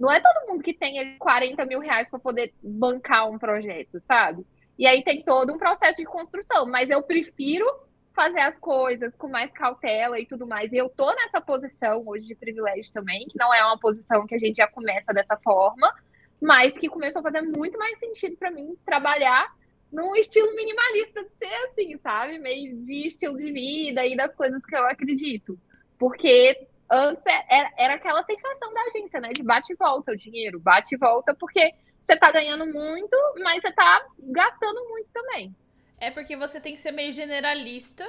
Não 0.00 0.10
é 0.10 0.18
todo 0.18 0.48
mundo 0.48 0.64
que 0.64 0.72
tem 0.72 1.18
40 1.18 1.66
mil 1.66 1.78
reais 1.78 2.08
para 2.08 2.18
poder 2.18 2.54
bancar 2.62 3.28
um 3.28 3.38
projeto, 3.38 4.00
sabe? 4.00 4.46
E 4.78 4.86
aí 4.86 5.04
tem 5.04 5.22
todo 5.22 5.52
um 5.52 5.58
processo 5.58 5.98
de 5.98 6.06
construção, 6.06 6.64
mas 6.64 6.88
eu 6.88 7.02
prefiro 7.02 7.66
fazer 8.14 8.40
as 8.40 8.58
coisas 8.58 9.14
com 9.14 9.28
mais 9.28 9.52
cautela 9.52 10.18
e 10.18 10.24
tudo 10.24 10.46
mais. 10.46 10.72
E 10.72 10.78
eu 10.78 10.88
tô 10.88 11.14
nessa 11.14 11.38
posição 11.38 12.02
hoje 12.06 12.26
de 12.26 12.34
privilégio 12.34 12.90
também, 12.94 13.26
que 13.28 13.38
não 13.38 13.52
é 13.52 13.62
uma 13.62 13.78
posição 13.78 14.26
que 14.26 14.34
a 14.34 14.38
gente 14.38 14.56
já 14.56 14.66
começa 14.66 15.12
dessa 15.12 15.36
forma, 15.36 15.94
mas 16.40 16.76
que 16.78 16.88
começou 16.88 17.20
a 17.20 17.22
fazer 17.22 17.42
muito 17.42 17.78
mais 17.78 17.98
sentido 17.98 18.38
para 18.38 18.50
mim 18.50 18.74
trabalhar 18.86 19.54
num 19.92 20.16
estilo 20.16 20.54
minimalista 20.54 21.22
de 21.24 21.32
ser 21.34 21.54
assim, 21.66 21.98
sabe? 21.98 22.38
Meio 22.38 22.74
de 22.84 23.06
estilo 23.06 23.36
de 23.36 23.52
vida 23.52 24.06
e 24.06 24.16
das 24.16 24.34
coisas 24.34 24.64
que 24.64 24.74
eu 24.74 24.86
acredito. 24.86 25.58
Porque 25.98 26.66
antes 26.90 27.24
é, 27.26 27.44
era, 27.48 27.70
era 27.76 27.94
aquela 27.94 28.22
sensação 28.22 28.72
da 28.74 28.80
agência, 28.82 29.20
né? 29.20 29.28
De 29.30 29.42
bate 29.42 29.72
e 29.72 29.76
volta 29.76 30.12
o 30.12 30.16
dinheiro, 30.16 30.58
bate 30.58 30.94
e 30.94 30.98
volta, 30.98 31.34
porque 31.34 31.72
você 32.00 32.16
tá 32.16 32.32
ganhando 32.32 32.66
muito, 32.66 33.16
mas 33.42 33.62
você 33.62 33.72
tá 33.72 34.04
gastando 34.18 34.88
muito 34.88 35.08
também. 35.12 35.54
É 35.98 36.10
porque 36.10 36.36
você 36.36 36.60
tem 36.60 36.74
que 36.74 36.80
ser 36.80 36.92
meio 36.92 37.12
generalista 37.12 38.08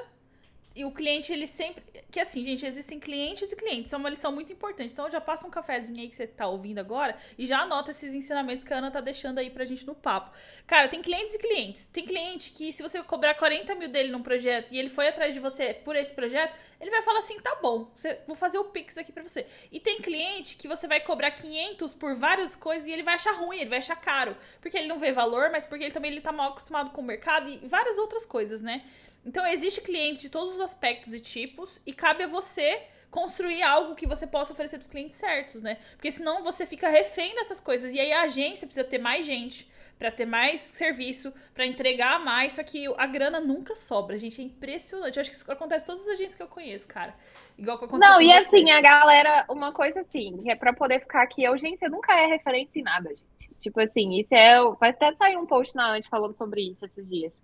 e 0.73 0.85
o 0.85 0.91
cliente, 0.91 1.33
ele 1.33 1.47
sempre. 1.47 1.83
Que 2.09 2.19
assim, 2.19 2.43
gente, 2.43 2.65
existem 2.65 2.99
clientes 2.99 3.51
e 3.51 3.55
clientes. 3.55 3.91
É 3.91 3.97
uma 3.97 4.09
lição 4.09 4.31
muito 4.31 4.51
importante. 4.53 4.91
Então, 4.91 5.09
já 5.09 5.19
passa 5.19 5.45
um 5.45 5.49
cafezinho 5.49 5.99
aí 5.99 6.07
que 6.07 6.15
você 6.15 6.27
tá 6.27 6.47
ouvindo 6.47 6.79
agora 6.79 7.15
e 7.37 7.45
já 7.45 7.59
anota 7.59 7.91
esses 7.91 8.15
ensinamentos 8.15 8.65
que 8.65 8.73
a 8.73 8.77
Ana 8.77 8.91
tá 8.91 9.01
deixando 9.01 9.39
aí 9.39 9.49
pra 9.49 9.65
gente 9.65 9.85
no 9.85 9.95
papo. 9.95 10.31
Cara, 10.65 10.87
tem 10.87 11.01
clientes 11.01 11.35
e 11.35 11.39
clientes. 11.39 11.85
Tem 11.85 12.05
cliente 12.05 12.51
que, 12.51 12.71
se 12.71 12.81
você 12.81 13.01
cobrar 13.03 13.33
40 13.35 13.75
mil 13.75 13.89
dele 13.89 14.11
num 14.11 14.23
projeto 14.23 14.71
e 14.71 14.79
ele 14.79 14.89
foi 14.89 15.07
atrás 15.07 15.33
de 15.33 15.39
você 15.39 15.73
por 15.73 15.95
esse 15.95 16.13
projeto, 16.13 16.53
ele 16.79 16.89
vai 16.89 17.01
falar 17.01 17.19
assim: 17.19 17.39
tá 17.39 17.55
bom, 17.61 17.91
vou 18.25 18.35
fazer 18.35 18.57
o 18.57 18.65
Pix 18.65 18.97
aqui 18.97 19.11
pra 19.11 19.23
você. 19.23 19.45
E 19.71 19.79
tem 19.79 20.01
cliente 20.01 20.55
que 20.55 20.67
você 20.67 20.87
vai 20.87 21.01
cobrar 21.01 21.31
500 21.31 21.93
por 21.93 22.15
várias 22.15 22.55
coisas 22.55 22.87
e 22.87 22.91
ele 22.91 23.03
vai 23.03 23.15
achar 23.15 23.33
ruim, 23.33 23.59
ele 23.59 23.69
vai 23.69 23.79
achar 23.79 23.95
caro. 23.95 24.37
Porque 24.61 24.77
ele 24.77 24.87
não 24.87 24.99
vê 24.99 25.11
valor, 25.11 25.49
mas 25.51 25.65
porque 25.65 25.83
ele 25.83 25.93
também 25.93 26.11
ele 26.11 26.21
tá 26.21 26.31
mal 26.31 26.51
acostumado 26.51 26.91
com 26.91 27.01
o 27.01 27.03
mercado 27.03 27.49
e 27.49 27.57
várias 27.67 27.97
outras 27.97 28.25
coisas, 28.25 28.61
né? 28.61 28.83
Então, 29.25 29.45
existe 29.45 29.81
cliente 29.81 30.21
de 30.21 30.29
todos 30.29 30.55
os 30.55 30.61
aspectos 30.61 31.13
e 31.13 31.19
tipos, 31.19 31.79
e 31.85 31.93
cabe 31.93 32.23
a 32.23 32.27
você 32.27 32.81
construir 33.11 33.61
algo 33.61 33.93
que 33.93 34.07
você 34.07 34.25
possa 34.25 34.53
oferecer 34.53 34.77
para 34.77 34.85
os 34.85 34.89
clientes 34.89 35.17
certos, 35.17 35.61
né? 35.61 35.77
Porque 35.91 36.11
senão 36.11 36.43
você 36.43 36.65
fica 36.65 36.87
refém 36.87 37.35
dessas 37.35 37.59
coisas. 37.59 37.91
E 37.93 37.99
aí 37.99 38.11
a 38.13 38.23
agência 38.23 38.65
precisa 38.65 38.87
ter 38.87 38.97
mais 38.97 39.25
gente 39.25 39.69
para 39.99 40.09
ter 40.09 40.25
mais 40.25 40.61
serviço, 40.61 41.31
para 41.53 41.63
entregar 41.63 42.19
mais, 42.19 42.53
só 42.53 42.63
que 42.63 42.91
a 42.97 43.05
grana 43.05 43.39
nunca 43.39 43.75
sobra, 43.75 44.17
gente, 44.17 44.41
é 44.41 44.43
impressionante. 44.43 45.15
Eu 45.15 45.21
acho 45.21 45.29
que 45.29 45.35
isso 45.35 45.51
acontece 45.51 45.85
em 45.85 45.87
todas 45.87 46.01
as 46.01 46.07
agências 46.07 46.35
que 46.35 46.41
eu 46.41 46.47
conheço, 46.47 46.87
cara. 46.87 47.13
Igual 47.55 47.77
que 47.77 47.85
acontece 47.85 48.11
Não, 48.11 48.19
e 48.19 48.25
você. 48.25 48.33
assim, 48.33 48.71
a 48.71 48.81
galera, 48.81 49.45
uma 49.47 49.71
coisa 49.71 49.99
assim, 49.99 50.39
que 50.41 50.49
é 50.49 50.55
para 50.55 50.73
poder 50.73 51.01
ficar 51.01 51.21
aqui, 51.21 51.45
a 51.45 51.51
agência 51.51 51.87
nunca 51.87 52.19
é 52.19 52.25
referência 52.25 52.79
em 52.79 52.81
nada, 52.81 53.09
gente. 53.09 53.53
Tipo 53.59 53.79
assim, 53.79 54.17
isso 54.17 54.33
é, 54.33 54.59
vai 54.79 54.89
até 54.89 55.13
sair 55.13 55.37
um 55.37 55.45
post 55.45 55.75
na 55.75 55.91
antes 55.91 56.09
falando 56.09 56.35
sobre 56.35 56.61
isso 56.61 56.83
esses 56.83 57.07
dias. 57.07 57.39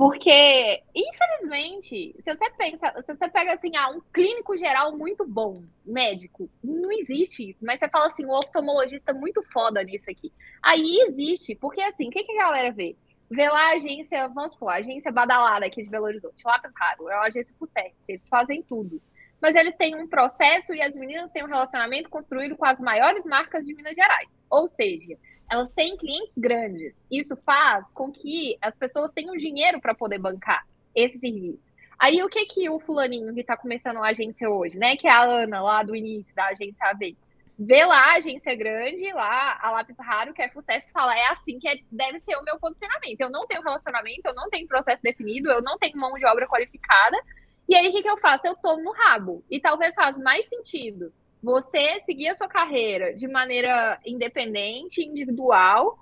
Porque, 0.00 0.82
infelizmente, 0.94 2.16
se 2.18 2.34
você 2.34 2.50
pensa, 2.52 2.90
se 3.02 3.14
você 3.14 3.28
pega 3.28 3.52
assim, 3.52 3.76
ah, 3.76 3.90
um 3.90 4.00
clínico 4.14 4.56
geral 4.56 4.96
muito 4.96 5.26
bom, 5.26 5.62
médico, 5.84 6.48
não 6.64 6.90
existe 6.90 7.50
isso. 7.50 7.66
Mas 7.66 7.80
você 7.80 7.86
fala 7.86 8.06
assim, 8.06 8.24
um 8.24 8.30
oftalmologista 8.30 9.12
muito 9.12 9.42
foda 9.52 9.82
nisso 9.82 10.10
aqui. 10.10 10.32
Aí 10.62 11.04
existe, 11.06 11.54
porque 11.54 11.82
assim, 11.82 12.08
o 12.08 12.10
que, 12.10 12.24
que 12.24 12.32
a 12.32 12.44
galera 12.44 12.72
vê? 12.72 12.96
Vê 13.30 13.46
lá 13.50 13.72
a 13.72 13.76
agência, 13.76 14.26
vamos 14.28 14.52
supor, 14.52 14.70
a 14.70 14.76
agência 14.76 15.12
badalada 15.12 15.66
aqui 15.66 15.82
de 15.82 15.90
Belo 15.90 16.06
Horizonte, 16.06 16.46
Lápis 16.46 16.72
Raro, 16.74 17.10
é 17.10 17.16
uma 17.16 17.26
agência 17.26 17.54
por 17.58 17.68
sexo, 17.68 18.00
eles 18.08 18.26
fazem 18.26 18.62
tudo. 18.62 19.02
Mas 19.38 19.54
eles 19.54 19.76
têm 19.76 19.94
um 19.94 20.08
processo 20.08 20.72
e 20.72 20.80
as 20.80 20.96
meninas 20.96 21.30
têm 21.30 21.44
um 21.44 21.48
relacionamento 21.48 22.08
construído 22.08 22.56
com 22.56 22.64
as 22.64 22.80
maiores 22.80 23.26
marcas 23.26 23.66
de 23.66 23.74
Minas 23.74 23.94
Gerais. 23.94 24.42
Ou 24.48 24.66
seja, 24.66 25.18
elas 25.50 25.70
têm 25.72 25.96
clientes 25.96 26.34
grandes. 26.38 27.04
Isso 27.10 27.36
faz 27.44 27.86
com 27.92 28.12
que 28.12 28.56
as 28.62 28.76
pessoas 28.76 29.10
tenham 29.10 29.36
dinheiro 29.36 29.80
para 29.80 29.94
poder 29.94 30.18
bancar 30.18 30.64
esse 30.94 31.18
serviço. 31.18 31.70
Aí 31.98 32.22
o 32.22 32.28
que 32.28 32.46
que 32.46 32.70
o 32.70 32.78
fulaninho 32.78 33.34
que 33.34 33.40
está 33.40 33.56
começando 33.56 33.98
a 33.98 34.08
agência 34.08 34.48
hoje, 34.48 34.78
né, 34.78 34.96
que 34.96 35.06
é 35.06 35.10
a 35.10 35.22
Ana 35.22 35.60
lá 35.60 35.82
do 35.82 35.94
início 35.94 36.34
da 36.34 36.46
agência 36.46 36.86
AV, 36.86 37.16
vê 37.58 37.84
lá 37.84 38.12
a 38.12 38.14
agência 38.14 38.54
grande, 38.54 39.12
lá 39.12 39.58
a 39.60 39.70
lápis 39.72 39.98
raro, 39.98 40.32
que 40.32 40.40
é 40.40 40.48
sucesso, 40.48 40.90
fala, 40.92 41.14
é 41.14 41.26
assim 41.26 41.58
que 41.58 41.68
é, 41.68 41.78
deve 41.92 42.18
ser 42.18 42.36
o 42.36 42.42
meu 42.42 42.58
posicionamento. 42.58 43.20
Eu 43.20 43.28
não 43.28 43.46
tenho 43.46 43.60
relacionamento, 43.60 44.22
eu 44.24 44.34
não 44.34 44.48
tenho 44.48 44.66
processo 44.66 45.02
definido, 45.02 45.50
eu 45.50 45.60
não 45.60 45.76
tenho 45.76 45.98
mão 45.98 46.14
de 46.14 46.24
obra 46.24 46.48
qualificada. 46.48 47.18
E 47.68 47.74
aí, 47.74 47.88
o 47.88 47.92
que, 47.92 48.02
que 48.02 48.08
eu 48.08 48.16
faço? 48.16 48.46
Eu 48.46 48.56
tomo 48.56 48.82
no 48.82 48.92
rabo. 48.92 49.44
E 49.50 49.60
talvez 49.60 49.94
faz 49.94 50.18
mais 50.18 50.48
sentido 50.48 51.12
você 51.42 52.00
seguir 52.00 52.28
a 52.28 52.36
sua 52.36 52.48
carreira 52.48 53.14
de 53.14 53.26
maneira 53.26 53.98
independente, 54.04 55.02
individual, 55.02 55.98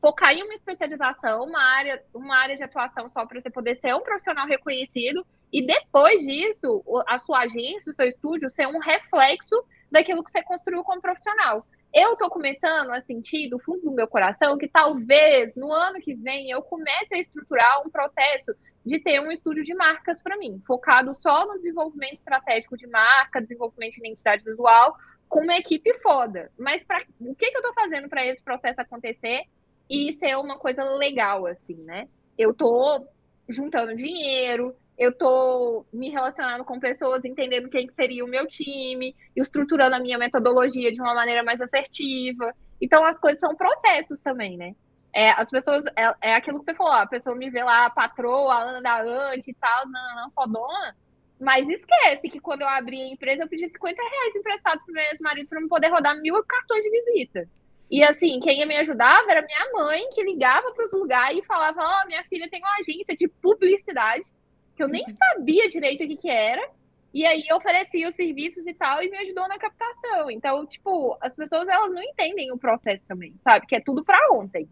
focar 0.00 0.32
em 0.34 0.42
uma 0.42 0.54
especialização, 0.54 1.44
uma 1.44 1.62
área, 1.62 2.02
uma 2.14 2.36
área 2.36 2.56
de 2.56 2.62
atuação 2.62 3.08
só 3.08 3.26
para 3.26 3.40
você 3.40 3.50
poder 3.50 3.74
ser 3.74 3.94
um 3.94 4.02
profissional 4.02 4.46
reconhecido 4.46 5.26
e 5.52 5.64
depois 5.64 6.24
disso, 6.26 6.84
a 7.06 7.18
sua 7.18 7.40
agência, 7.40 7.90
o 7.90 7.94
seu 7.94 8.06
estúdio 8.06 8.50
ser 8.50 8.66
um 8.66 8.78
reflexo 8.78 9.54
daquilo 9.90 10.24
que 10.24 10.30
você 10.30 10.42
construiu 10.42 10.82
como 10.82 11.00
profissional. 11.00 11.66
Eu 11.94 12.14
estou 12.14 12.28
começando 12.28 12.90
a 12.90 13.00
sentir 13.00 13.48
do 13.48 13.56
fundo 13.60 13.82
do 13.82 13.92
meu 13.92 14.08
coração 14.08 14.58
que 14.58 14.66
talvez 14.66 15.54
no 15.54 15.72
ano 15.72 16.00
que 16.00 16.12
vem 16.12 16.50
eu 16.50 16.60
comece 16.60 17.14
a 17.14 17.20
estruturar 17.20 17.86
um 17.86 17.88
processo 17.88 18.52
de 18.84 18.98
ter 18.98 19.20
um 19.20 19.30
estúdio 19.30 19.62
de 19.62 19.72
marcas 19.76 20.20
para 20.20 20.36
mim, 20.36 20.60
focado 20.66 21.14
só 21.14 21.46
no 21.46 21.54
desenvolvimento 21.54 22.14
estratégico 22.14 22.76
de 22.76 22.88
marca, 22.88 23.40
desenvolvimento 23.40 23.92
de 23.92 24.00
identidade 24.00 24.42
visual, 24.42 24.96
com 25.28 25.44
uma 25.44 25.56
equipe 25.56 25.94
foda. 26.00 26.50
Mas 26.58 26.82
pra, 26.82 27.00
o 27.20 27.32
que, 27.32 27.48
que 27.48 27.56
eu 27.56 27.60
estou 27.60 27.74
fazendo 27.74 28.08
para 28.08 28.26
esse 28.26 28.42
processo 28.42 28.80
acontecer 28.80 29.44
e 29.88 30.12
ser 30.14 30.36
uma 30.36 30.58
coisa 30.58 30.82
legal, 30.82 31.46
assim, 31.46 31.76
né? 31.76 32.08
Eu 32.36 32.50
estou 32.50 33.06
juntando 33.48 33.94
dinheiro, 33.94 34.74
eu 34.98 35.10
estou 35.10 35.86
me 35.92 36.08
relacionando 36.08 36.64
com 36.64 36.78
pessoas, 36.78 37.24
entendendo 37.24 37.68
quem 37.68 37.88
seria 37.90 38.24
o 38.24 38.28
meu 38.28 38.46
time, 38.46 39.14
estruturando 39.34 39.96
a 39.96 40.00
minha 40.00 40.18
metodologia 40.18 40.92
de 40.92 41.00
uma 41.00 41.14
maneira 41.14 41.42
mais 41.42 41.60
assertiva. 41.60 42.54
Então, 42.80 43.04
as 43.04 43.18
coisas 43.18 43.40
são 43.40 43.56
processos 43.56 44.20
também, 44.20 44.56
né? 44.56 44.74
É, 45.12 45.30
as 45.30 45.50
pessoas, 45.50 45.84
é, 45.96 46.14
é, 46.20 46.34
aquilo 46.34 46.58
que 46.58 46.64
você 46.64 46.74
falou, 46.74 46.92
a 46.92 47.06
pessoa 47.06 47.36
me 47.36 47.48
vê 47.50 47.62
lá, 47.62 47.86
a 47.86 47.90
patroa, 47.90 48.54
a 48.54 48.62
Ana 48.62 48.80
da 48.80 49.02
Ante 49.02 49.50
e 49.50 49.54
tal, 49.54 49.86
não, 49.86 50.16
não, 50.16 50.30
fodona, 50.32 50.96
mas 51.40 51.68
esquece 51.68 52.28
que 52.28 52.40
quando 52.40 52.62
eu 52.62 52.68
abri 52.68 53.00
a 53.00 53.08
empresa, 53.08 53.44
eu 53.44 53.48
pedi 53.48 53.68
50 53.68 54.02
reais 54.02 54.36
emprestado 54.36 54.80
pro 54.84 54.94
meu 54.94 55.04
ex-marido 55.04 55.48
para 55.48 55.60
me 55.60 55.68
poder 55.68 55.88
rodar 55.88 56.20
mil 56.20 56.42
cartões 56.44 56.82
de 56.82 56.90
visita. 56.90 57.48
E 57.90 58.02
assim, 58.02 58.40
quem 58.40 58.64
me 58.66 58.76
ajudava 58.76 59.30
era 59.30 59.42
minha 59.42 59.72
mãe, 59.72 60.08
que 60.10 60.22
ligava 60.22 60.72
para 60.72 60.86
os 60.86 60.92
lugares 60.92 61.38
e 61.38 61.46
falava: 61.46 61.80
Ó, 61.80 62.02
oh, 62.02 62.06
minha 62.06 62.24
filha 62.24 62.48
tem 62.50 62.60
uma 62.60 62.76
agência 62.78 63.16
de 63.16 63.28
publicidade, 63.28 64.30
que 64.74 64.82
eu 64.82 64.88
nem 64.88 65.04
sabia 65.08 65.68
direito 65.68 66.04
o 66.04 66.08
que, 66.08 66.16
que 66.16 66.30
era. 66.30 66.68
E 67.12 67.24
aí 67.24 67.44
oferecia 67.52 68.08
os 68.08 68.14
serviços 68.14 68.66
e 68.66 68.74
tal, 68.74 69.00
e 69.02 69.08
me 69.08 69.16
ajudou 69.18 69.46
na 69.46 69.56
captação. 69.58 70.30
Então, 70.30 70.66
tipo, 70.66 71.16
as 71.20 71.34
pessoas 71.34 71.68
elas 71.68 71.92
não 71.92 72.02
entendem 72.02 72.50
o 72.50 72.58
processo 72.58 73.06
também, 73.06 73.36
sabe? 73.36 73.66
Que 73.66 73.76
é 73.76 73.80
tudo 73.80 74.04
para 74.04 74.32
ontem. 74.32 74.68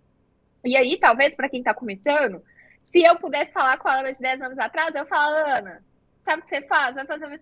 E 0.65 0.77
aí, 0.77 0.99
talvez, 0.99 1.37
para 1.37 1.49
quem 1.49 1.61
está 1.61 1.73
começando, 1.73 2.43
se 2.83 3.03
eu 3.03 3.17
pudesse 3.17 3.53
falar 3.53 3.79
com 3.79 3.89
a 3.89 4.01
Ana 4.01 4.13
de 4.13 4.19
10 4.19 4.43
anos 4.43 4.59
atrás, 4.59 4.95
eu 4.95 5.07
falo, 5.07 5.35
Ana, 5.57 5.85
sabe 6.21 6.41
o 6.41 6.43
que 6.43 6.49
você 6.49 6.63
faz? 6.63 6.97
Vai 6.97 7.07
fazer 7.07 7.27
uma 7.27 7.37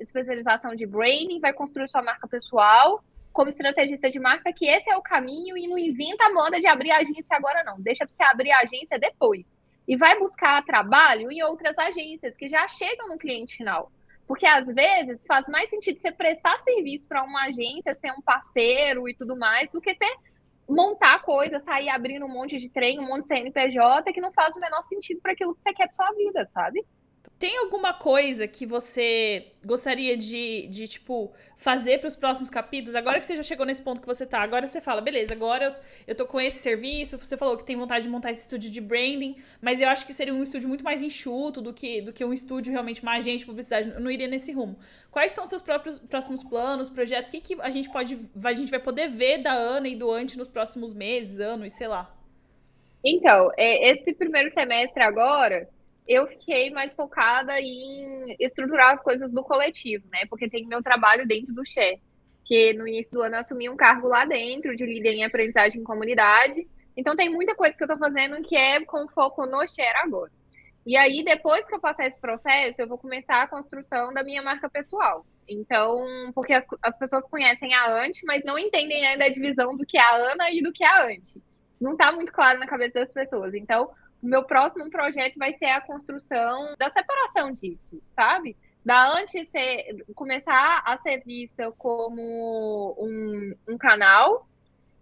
especialização 0.00 0.74
de 0.74 0.84
branding, 0.84 1.40
vai 1.40 1.52
construir 1.52 1.88
sua 1.88 2.02
marca 2.02 2.26
pessoal 2.26 3.02
como 3.32 3.48
estrategista 3.48 4.10
de 4.10 4.18
marca, 4.18 4.52
que 4.52 4.66
esse 4.66 4.90
é 4.90 4.96
o 4.96 5.02
caminho 5.02 5.56
e 5.56 5.68
não 5.68 5.78
inventa 5.78 6.24
a 6.24 6.32
moda 6.32 6.58
de 6.58 6.66
abrir 6.66 6.90
agência 6.90 7.36
agora, 7.36 7.62
não. 7.62 7.80
Deixa 7.80 8.04
para 8.04 8.14
você 8.14 8.22
abrir 8.24 8.50
a 8.50 8.60
agência 8.60 8.98
depois. 8.98 9.56
E 9.86 9.96
vai 9.96 10.18
buscar 10.18 10.64
trabalho 10.64 11.30
em 11.30 11.42
outras 11.42 11.76
agências 11.78 12.36
que 12.36 12.48
já 12.48 12.66
chegam 12.68 13.08
no 13.08 13.18
cliente 13.18 13.56
final. 13.56 13.90
Porque 14.26 14.46
às 14.46 14.66
vezes 14.66 15.26
faz 15.26 15.48
mais 15.48 15.68
sentido 15.68 15.98
você 15.98 16.12
prestar 16.12 16.58
serviço 16.60 17.08
para 17.08 17.24
uma 17.24 17.46
agência, 17.46 17.94
ser 17.94 18.12
um 18.12 18.22
parceiro 18.22 19.08
e 19.08 19.14
tudo 19.14 19.36
mais, 19.36 19.68
do 19.70 19.80
que 19.80 19.92
você 19.92 20.06
montar 20.68 21.20
coisa, 21.22 21.58
sair 21.58 21.88
abrindo 21.88 22.24
um 22.24 22.32
monte 22.32 22.56
de 22.56 22.68
trem, 22.68 23.00
um 23.00 23.08
monte 23.08 23.22
de 23.22 23.28
CNPJ, 23.28 24.12
que 24.12 24.20
não 24.20 24.32
faz 24.32 24.54
o 24.56 24.60
menor 24.60 24.84
sentido 24.84 25.20
para 25.20 25.32
aquilo 25.32 25.54
que 25.54 25.62
você 25.62 25.72
quer 25.72 25.86
para 25.86 25.94
sua 25.94 26.12
vida, 26.12 26.46
sabe? 26.46 26.86
Tem 27.40 27.56
alguma 27.56 27.94
coisa 27.94 28.46
que 28.46 28.66
você 28.66 29.52
gostaria 29.64 30.14
de, 30.14 30.66
de 30.66 30.86
tipo, 30.86 31.32
fazer 31.56 31.96
para 31.96 32.08
os 32.08 32.14
próximos 32.14 32.50
capítulos? 32.50 32.94
Agora 32.94 33.18
que 33.18 33.24
você 33.24 33.34
já 33.34 33.42
chegou 33.42 33.64
nesse 33.64 33.80
ponto 33.80 33.98
que 33.98 34.06
você 34.06 34.26
tá, 34.26 34.42
agora 34.42 34.66
você 34.66 34.78
fala, 34.78 35.00
beleza, 35.00 35.32
agora 35.32 35.64
eu, 35.64 35.74
eu 36.08 36.14
tô 36.14 36.26
com 36.26 36.38
esse 36.38 36.58
serviço, 36.58 37.16
você 37.16 37.38
falou 37.38 37.56
que 37.56 37.64
tem 37.64 37.78
vontade 37.78 38.02
de 38.02 38.10
montar 38.10 38.30
esse 38.30 38.42
estúdio 38.42 38.70
de 38.70 38.78
branding, 38.78 39.36
mas 39.58 39.80
eu 39.80 39.88
acho 39.88 40.04
que 40.04 40.12
seria 40.12 40.34
um 40.34 40.42
estúdio 40.42 40.68
muito 40.68 40.84
mais 40.84 41.02
enxuto 41.02 41.62
do 41.62 41.72
que, 41.72 42.02
do 42.02 42.12
que 42.12 42.22
um 42.22 42.34
estúdio 42.34 42.72
realmente 42.72 43.00
agente 43.08 43.38
de 43.38 43.46
publicidade. 43.46 43.88
Eu 43.88 44.00
não 44.00 44.10
iria 44.10 44.28
nesse 44.28 44.52
rumo. 44.52 44.78
Quais 45.10 45.32
são 45.32 45.46
seus 45.46 45.62
próprios 45.62 45.98
próximos 45.98 46.44
planos, 46.44 46.90
projetos? 46.90 47.30
O 47.30 47.32
que, 47.32 47.40
que 47.40 47.62
a 47.62 47.70
gente 47.70 47.88
pode. 47.88 48.18
A 48.44 48.52
gente 48.52 48.70
vai 48.70 48.80
poder 48.80 49.08
ver 49.08 49.38
da 49.38 49.52
Ana 49.52 49.88
e 49.88 49.96
do 49.96 50.12
Ante 50.12 50.36
nos 50.36 50.46
próximos 50.46 50.92
meses, 50.92 51.40
anos, 51.40 51.72
sei 51.72 51.88
lá? 51.88 52.14
Então, 53.02 53.50
é, 53.56 53.92
esse 53.92 54.12
primeiro 54.12 54.52
semestre 54.52 55.02
agora 55.02 55.66
eu 56.10 56.26
fiquei 56.26 56.70
mais 56.70 56.92
focada 56.92 57.60
em 57.60 58.34
estruturar 58.40 58.94
as 58.94 59.00
coisas 59.00 59.30
do 59.30 59.44
coletivo, 59.44 60.04
né? 60.10 60.26
Porque 60.28 60.50
tem 60.50 60.66
meu 60.66 60.82
trabalho 60.82 61.24
dentro 61.24 61.54
do 61.54 61.64
Share, 61.64 62.02
que 62.44 62.72
no 62.72 62.88
início 62.88 63.12
do 63.12 63.22
ano 63.22 63.36
eu 63.36 63.40
assumi 63.40 63.68
um 63.68 63.76
cargo 63.76 64.08
lá 64.08 64.24
dentro 64.24 64.76
de 64.76 64.84
líder 64.84 65.12
em 65.12 65.24
aprendizagem 65.24 65.80
em 65.80 65.84
comunidade. 65.84 66.66
Então 66.96 67.14
tem 67.14 67.30
muita 67.30 67.54
coisa 67.54 67.76
que 67.76 67.84
eu 67.84 67.86
tô 67.86 67.96
fazendo 67.96 68.42
que 68.42 68.56
é 68.56 68.84
com 68.84 69.06
foco 69.06 69.46
no 69.46 69.64
Share 69.64 69.98
agora. 70.02 70.32
E 70.84 70.96
aí, 70.96 71.22
depois 71.22 71.64
que 71.64 71.74
eu 71.76 71.78
passar 71.78 72.08
esse 72.08 72.18
processo, 72.18 72.82
eu 72.82 72.88
vou 72.88 72.98
começar 72.98 73.42
a 73.42 73.46
construção 73.46 74.12
da 74.12 74.24
minha 74.24 74.42
marca 74.42 74.68
pessoal. 74.68 75.24
Então, 75.46 76.04
porque 76.34 76.52
as, 76.52 76.66
as 76.82 76.98
pessoas 76.98 77.24
conhecem 77.28 77.72
a 77.72 78.02
Ante, 78.02 78.24
mas 78.26 78.42
não 78.44 78.58
entendem 78.58 79.06
ainda 79.06 79.26
a 79.26 79.32
divisão 79.32 79.76
do 79.76 79.86
que 79.86 79.96
é 79.96 80.00
a 80.00 80.16
Ana 80.16 80.50
e 80.50 80.60
do 80.60 80.72
que 80.72 80.82
é 80.82 80.88
a 80.88 81.04
Ante. 81.04 81.40
Não 81.80 81.92
está 81.92 82.10
muito 82.10 82.32
claro 82.32 82.58
na 82.58 82.66
cabeça 82.66 82.98
das 82.98 83.12
pessoas. 83.12 83.54
Então, 83.54 83.90
meu 84.22 84.44
próximo 84.44 84.88
projeto 84.90 85.38
vai 85.38 85.54
ser 85.54 85.66
a 85.66 85.80
construção 85.80 86.74
da 86.78 86.90
separação 86.90 87.52
disso, 87.52 88.02
sabe? 88.06 88.56
Da 88.84 89.18
antes 89.18 89.48
ser, 89.48 90.04
começar 90.14 90.82
a 90.84 90.96
ser 90.96 91.22
vista 91.24 91.70
como 91.72 92.96
um, 92.98 93.54
um 93.68 93.78
canal 93.78 94.46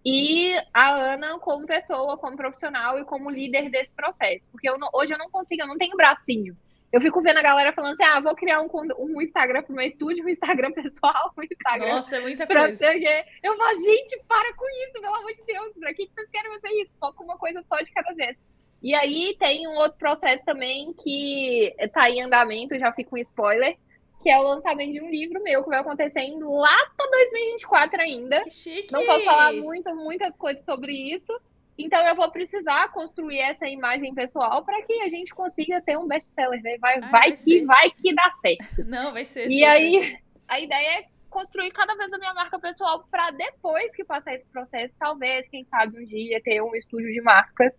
e 0.05 0.55
a 0.73 0.91
Ana 0.91 1.39
como 1.39 1.67
pessoa, 1.67 2.19
como 2.19 2.37
profissional 2.37 2.99
e 2.99 3.05
como 3.05 3.31
líder 3.31 3.71
desse 3.71 3.93
processo. 3.95 4.45
Porque 4.51 4.69
eu 4.69 4.79
não, 4.79 4.89
hoje 4.93 5.13
eu 5.13 5.19
não 5.19 5.31
consigo, 5.31 5.63
eu 5.63 5.67
não 5.67 5.77
tenho 5.77 5.97
bracinho. 5.97 6.57
Eu 6.91 7.03
fico 7.03 7.21
vendo 7.21 7.39
a 7.39 7.43
galera 7.43 7.73
falando 7.73 7.93
assim: 7.93 8.05
ah, 8.05 8.21
vou 8.21 8.35
criar 8.35 8.63
um, 8.63 8.69
um 8.99 9.21
Instagram 9.21 9.63
pro 9.63 9.75
meu 9.75 9.87
estúdio, 9.87 10.25
um 10.25 10.29
Instagram 10.29 10.73
pessoal, 10.73 11.33
um 11.37 11.43
Instagram. 11.43 11.97
Nossa, 11.97 12.17
é 12.17 12.21
muita 12.21 12.47
coisa. 12.47 12.95
Eu 13.43 13.57
falo, 13.57 13.81
gente, 13.81 14.19
para 14.27 14.55
com 14.55 14.65
isso, 14.85 14.93
pelo 14.95 15.15
amor 15.15 15.33
de 15.33 15.45
Deus. 15.45 15.73
Pra 15.79 15.93
que 15.93 16.09
vocês 16.09 16.31
querem 16.31 16.53
fazer 16.53 16.69
isso? 16.81 16.95
Foca 16.99 17.23
uma 17.23 17.37
coisa 17.37 17.63
só 17.63 17.77
de 17.77 17.91
cada 17.93 18.15
vez. 18.15 18.41
E 18.83 18.95
aí 18.95 19.37
tem 19.39 19.67
um 19.67 19.77
outro 19.77 19.99
processo 19.99 20.45
também 20.45 20.93
que 20.93 21.75
está 21.79 22.09
em 22.09 22.23
andamento, 22.23 22.79
já 22.79 22.93
fica 22.93 23.15
um 23.15 23.19
spoiler, 23.19 23.77
que 24.23 24.31
é 24.31 24.39
o 24.39 24.43
lançamento 24.43 24.93
de 24.93 25.01
um 25.01 25.11
livro 25.11 25.43
meu 25.43 25.63
que 25.63 25.69
vai 25.69 25.81
acontecer 25.81 26.29
lá 26.41 26.77
para 26.97 27.11
2024 27.11 28.01
ainda. 28.01 28.45
Que 28.45 28.51
chique! 28.51 28.93
Não 28.93 29.05
posso 29.05 29.25
falar 29.25 29.53
muito, 29.53 29.95
muitas 29.95 30.37
coisas 30.37 30.65
sobre 30.65 30.93
isso. 30.93 31.33
Então 31.77 32.05
eu 32.07 32.17
vou 32.17 32.31
precisar 32.33 32.91
construir 32.93 33.39
essa 33.39 33.67
imagem 33.69 34.13
pessoal 34.13 34.65
para 34.65 34.83
que 34.83 35.01
a 35.01 35.09
gente 35.09 35.33
consiga 35.33 35.79
ser 35.79 35.97
um 35.97 36.09
best-seller, 36.09 36.61
né? 36.61 36.77
Vai, 36.81 37.01
vai, 37.01 37.11
vai 37.11 37.33
que 37.33 37.65
vai 37.65 37.91
que 37.91 38.15
dá 38.15 38.31
certo. 38.41 38.83
Não, 38.85 39.13
vai 39.13 39.25
ser. 39.25 39.49
E 39.49 39.61
super. 39.61 39.69
aí 39.69 40.19
a 40.49 40.61
ideia 40.61 41.01
é 41.01 41.05
construir 41.31 41.71
cada 41.71 41.95
vez 41.95 42.13
a 42.13 42.19
minha 42.19 42.35
marca 42.35 42.59
pessoal 42.59 43.07
para 43.09 43.31
depois 43.31 43.95
que 43.95 44.03
passar 44.03 44.35
esse 44.35 44.47
processo, 44.49 44.97
talvez, 44.99 45.49
quem 45.49 45.65
sabe 45.65 46.01
um 46.01 46.05
dia 46.05 46.41
ter 46.43 46.61
um 46.61 46.75
estúdio 46.75 47.13
de 47.13 47.21
marcas 47.21 47.79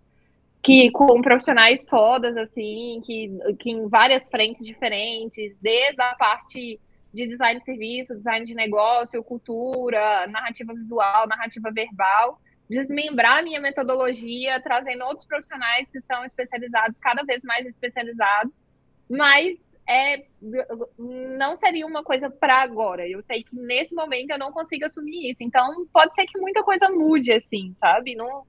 que 0.62 0.91
com 0.91 1.22
profissionais 1.22 1.86
fodas, 1.88 2.36
assim, 2.36 3.02
que, 3.06 3.32
que 3.58 3.72
em 3.72 3.88
várias 3.88 4.28
frentes 4.28 4.65
diferentes, 4.65 5.56
desde 5.62 6.02
a 6.02 6.15
parte 6.15 6.80
de 7.13 7.28
design 7.28 7.60
de 7.60 7.65
serviço, 7.65 8.15
design 8.15 8.45
de 8.45 8.54
negócio, 8.54 9.24
cultura, 9.24 10.28
narrativa 10.28 10.74
visual, 10.74 11.28
narrativa 11.28 11.72
verbal, 11.72 12.39
desmembrar 12.69 13.39
a 13.39 13.41
minha 13.41 13.60
metodologia, 13.60 14.62
trazendo 14.62 15.04
outros 15.06 15.26
profissionais 15.26 15.89
que 15.89 16.00
são 16.00 16.24
especializados, 16.24 17.00
cada 17.00 17.24
vez 17.24 17.43
mais 17.43 17.65
especializados, 17.65 18.62
mas 19.10 19.72
é, 19.88 20.24
não 21.00 21.56
seria 21.56 21.88
uma 21.88 22.04
coisa 22.04 22.30
para 22.30 22.62
agora. 22.62 23.08
Eu 23.08 23.24
sei 23.24 23.43
que 23.43 23.56
nesse 23.56 23.95
momento 23.95 24.30
eu 24.30 24.38
não 24.38 24.52
consigo 24.52 24.86
assumir 24.86 25.32
isso, 25.32 25.41
então 25.41 25.88
pode 25.91 26.13
ser 26.13 26.28
que 26.28 26.38
muita 26.38 26.62
coisa 26.62 26.89
mude, 26.91 27.32
assim, 27.32 27.74
sabe? 27.74 28.13
Não, 28.13 28.45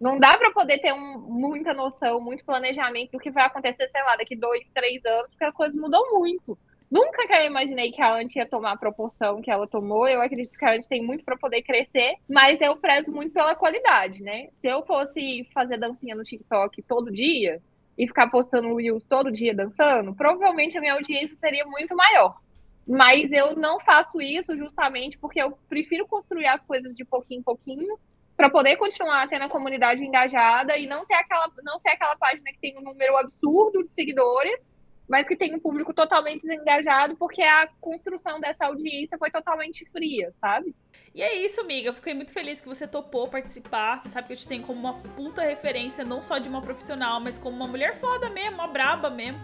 não 0.00 0.18
dá 0.18 0.36
para 0.36 0.50
poder 0.52 0.78
ter 0.78 0.92
um, 0.92 1.18
muita 1.18 1.72
noção, 1.72 2.20
muito 2.20 2.44
planejamento 2.44 3.12
do 3.12 3.18
que 3.18 3.30
vai 3.30 3.46
acontecer, 3.46 3.88
sei 3.88 4.02
lá, 4.02 4.16
daqui 4.16 4.36
dois, 4.36 4.70
três 4.70 5.04
anos, 5.04 5.28
porque 5.28 5.44
as 5.44 5.54
coisas 5.54 5.78
mudam 5.78 6.18
muito. 6.18 6.58
Nunca 6.90 7.26
que 7.26 7.32
eu 7.32 7.46
imaginei 7.46 7.90
que 7.90 8.00
a 8.00 8.14
Ant 8.14 8.36
ia 8.36 8.48
tomar 8.48 8.72
a 8.72 8.76
proporção 8.76 9.42
que 9.42 9.50
ela 9.50 9.66
tomou. 9.66 10.06
Eu 10.06 10.22
acredito 10.22 10.56
que 10.56 10.64
a 10.64 10.74
Ant 10.74 10.86
tem 10.86 11.02
muito 11.02 11.24
para 11.24 11.36
poder 11.36 11.62
crescer, 11.62 12.14
mas 12.28 12.60
eu 12.60 12.76
prezo 12.76 13.10
muito 13.10 13.32
pela 13.32 13.56
qualidade, 13.56 14.22
né? 14.22 14.48
Se 14.52 14.68
eu 14.68 14.84
fosse 14.86 15.48
fazer 15.52 15.78
dancinha 15.78 16.14
no 16.14 16.22
TikTok 16.22 16.82
todo 16.82 17.10
dia 17.10 17.60
e 17.98 18.06
ficar 18.06 18.30
postando 18.30 18.74
reels 18.76 19.04
todo 19.04 19.32
dia 19.32 19.54
dançando, 19.54 20.14
provavelmente 20.14 20.78
a 20.78 20.80
minha 20.80 20.92
audiência 20.92 21.36
seria 21.36 21.64
muito 21.64 21.96
maior. 21.96 22.38
Mas 22.86 23.32
eu 23.32 23.56
não 23.56 23.80
faço 23.80 24.20
isso 24.20 24.56
justamente 24.56 25.18
porque 25.18 25.42
eu 25.42 25.58
prefiro 25.68 26.06
construir 26.06 26.46
as 26.46 26.62
coisas 26.62 26.94
de 26.94 27.04
pouquinho 27.04 27.40
em 27.40 27.42
pouquinho 27.42 27.98
para 28.36 28.50
poder 28.50 28.76
continuar 28.76 29.28
tendo 29.28 29.44
a 29.44 29.48
comunidade 29.48 30.04
engajada 30.04 30.76
e 30.76 30.86
não 30.86 31.06
ter 31.06 31.14
aquela 31.14 31.50
não 31.62 31.78
ser 31.78 31.90
aquela 31.90 32.16
página 32.16 32.52
que 32.52 32.60
tem 32.60 32.76
um 32.76 32.82
número 32.82 33.16
absurdo 33.16 33.82
de 33.84 33.92
seguidores, 33.92 34.68
mas 35.08 35.26
que 35.26 35.36
tem 35.36 35.54
um 35.54 35.58
público 35.58 35.94
totalmente 35.94 36.42
desengajado 36.42 37.16
porque 37.16 37.42
a 37.42 37.68
construção 37.80 38.38
dessa 38.38 38.66
audiência 38.66 39.16
foi 39.16 39.30
totalmente 39.30 39.84
fria, 39.90 40.30
sabe? 40.32 40.74
E 41.14 41.22
é 41.22 41.34
isso, 41.34 41.62
amiga. 41.62 41.94
Fiquei 41.94 42.12
muito 42.12 42.32
feliz 42.32 42.60
que 42.60 42.68
você 42.68 42.86
topou 42.86 43.26
participar. 43.26 43.98
Você 43.98 44.10
sabe 44.10 44.26
que 44.26 44.34
eu 44.34 44.36
te 44.36 44.46
tenho 44.46 44.62
como 44.64 44.78
uma 44.78 45.00
puta 45.00 45.40
referência, 45.40 46.04
não 46.04 46.20
só 46.20 46.36
de 46.36 46.46
uma 46.46 46.60
profissional, 46.60 47.20
mas 47.20 47.38
como 47.38 47.56
uma 47.56 47.66
mulher 47.66 47.94
foda 47.98 48.28
mesmo, 48.28 48.56
uma 48.56 48.66
braba 48.66 49.08
mesmo. 49.08 49.40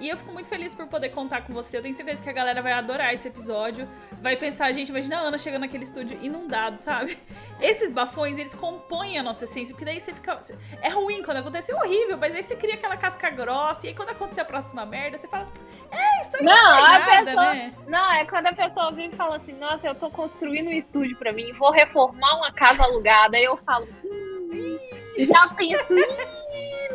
E 0.00 0.08
eu 0.08 0.16
fico 0.16 0.32
muito 0.32 0.48
feliz 0.48 0.74
por 0.74 0.86
poder 0.86 1.10
contar 1.10 1.42
com 1.42 1.52
você. 1.52 1.78
Eu 1.78 1.82
tenho 1.82 1.94
certeza 1.94 2.22
que 2.22 2.28
a 2.28 2.32
galera 2.32 2.60
vai 2.60 2.72
adorar 2.72 3.14
esse 3.14 3.28
episódio. 3.28 3.88
Vai 4.20 4.36
pensar, 4.36 4.72
gente, 4.72 4.88
imagina 4.88 5.18
a 5.18 5.20
Ana 5.20 5.38
chegando 5.38 5.62
naquele 5.62 5.84
estúdio 5.84 6.18
inundado, 6.22 6.78
sabe? 6.78 7.18
Esses 7.60 7.90
bafões, 7.90 8.38
eles 8.38 8.54
compõem 8.54 9.18
a 9.18 9.22
nossa 9.22 9.44
essência, 9.44 9.74
porque 9.74 9.84
daí 9.84 10.00
você 10.00 10.12
fica. 10.12 10.38
É 10.82 10.88
ruim 10.88 11.22
quando 11.22 11.38
acontece, 11.38 11.72
é 11.72 11.74
horrível, 11.74 12.18
mas 12.18 12.34
aí 12.34 12.42
você 12.42 12.56
cria 12.56 12.74
aquela 12.74 12.96
casca 12.96 13.30
grossa, 13.30 13.86
e 13.86 13.90
aí 13.90 13.94
quando 13.94 14.10
acontecer 14.10 14.40
a 14.40 14.44
próxima 14.44 14.84
merda, 14.84 15.18
você 15.18 15.28
fala, 15.28 15.46
é, 15.90 16.22
isso 16.22 16.36
aí 16.36 16.42
não, 16.42 16.54
não 16.54 16.84
a 16.84 16.98
nada, 16.98 17.24
pessoa, 17.24 17.54
né? 17.54 17.74
Não, 17.86 18.12
é 18.12 18.26
quando 18.26 18.46
a 18.46 18.52
pessoa 18.52 18.92
vem 18.92 19.10
e 19.10 19.16
fala 19.16 19.36
assim, 19.36 19.52
nossa, 19.52 19.86
eu 19.86 19.94
tô 19.94 20.10
construindo 20.10 20.68
um 20.68 20.72
estúdio 20.72 21.16
pra 21.16 21.32
mim, 21.32 21.52
vou 21.52 21.70
reformar 21.70 22.36
uma 22.36 22.52
casa 22.52 22.82
alugada, 22.82 23.36
aí 23.36 23.44
eu 23.44 23.56
falo, 23.58 23.86
hum, 24.04 24.78
já 25.18 25.48
penso, 25.48 25.94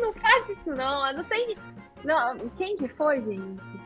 não 0.01 0.13
faz 0.13 0.49
isso 0.49 0.75
não, 0.75 1.07
eu 1.07 1.17
não 1.17 1.23
sei 1.23 1.57
não, 2.03 2.49
quem 2.57 2.77
que 2.77 2.87
foi, 2.87 3.21
gente? 3.21 3.79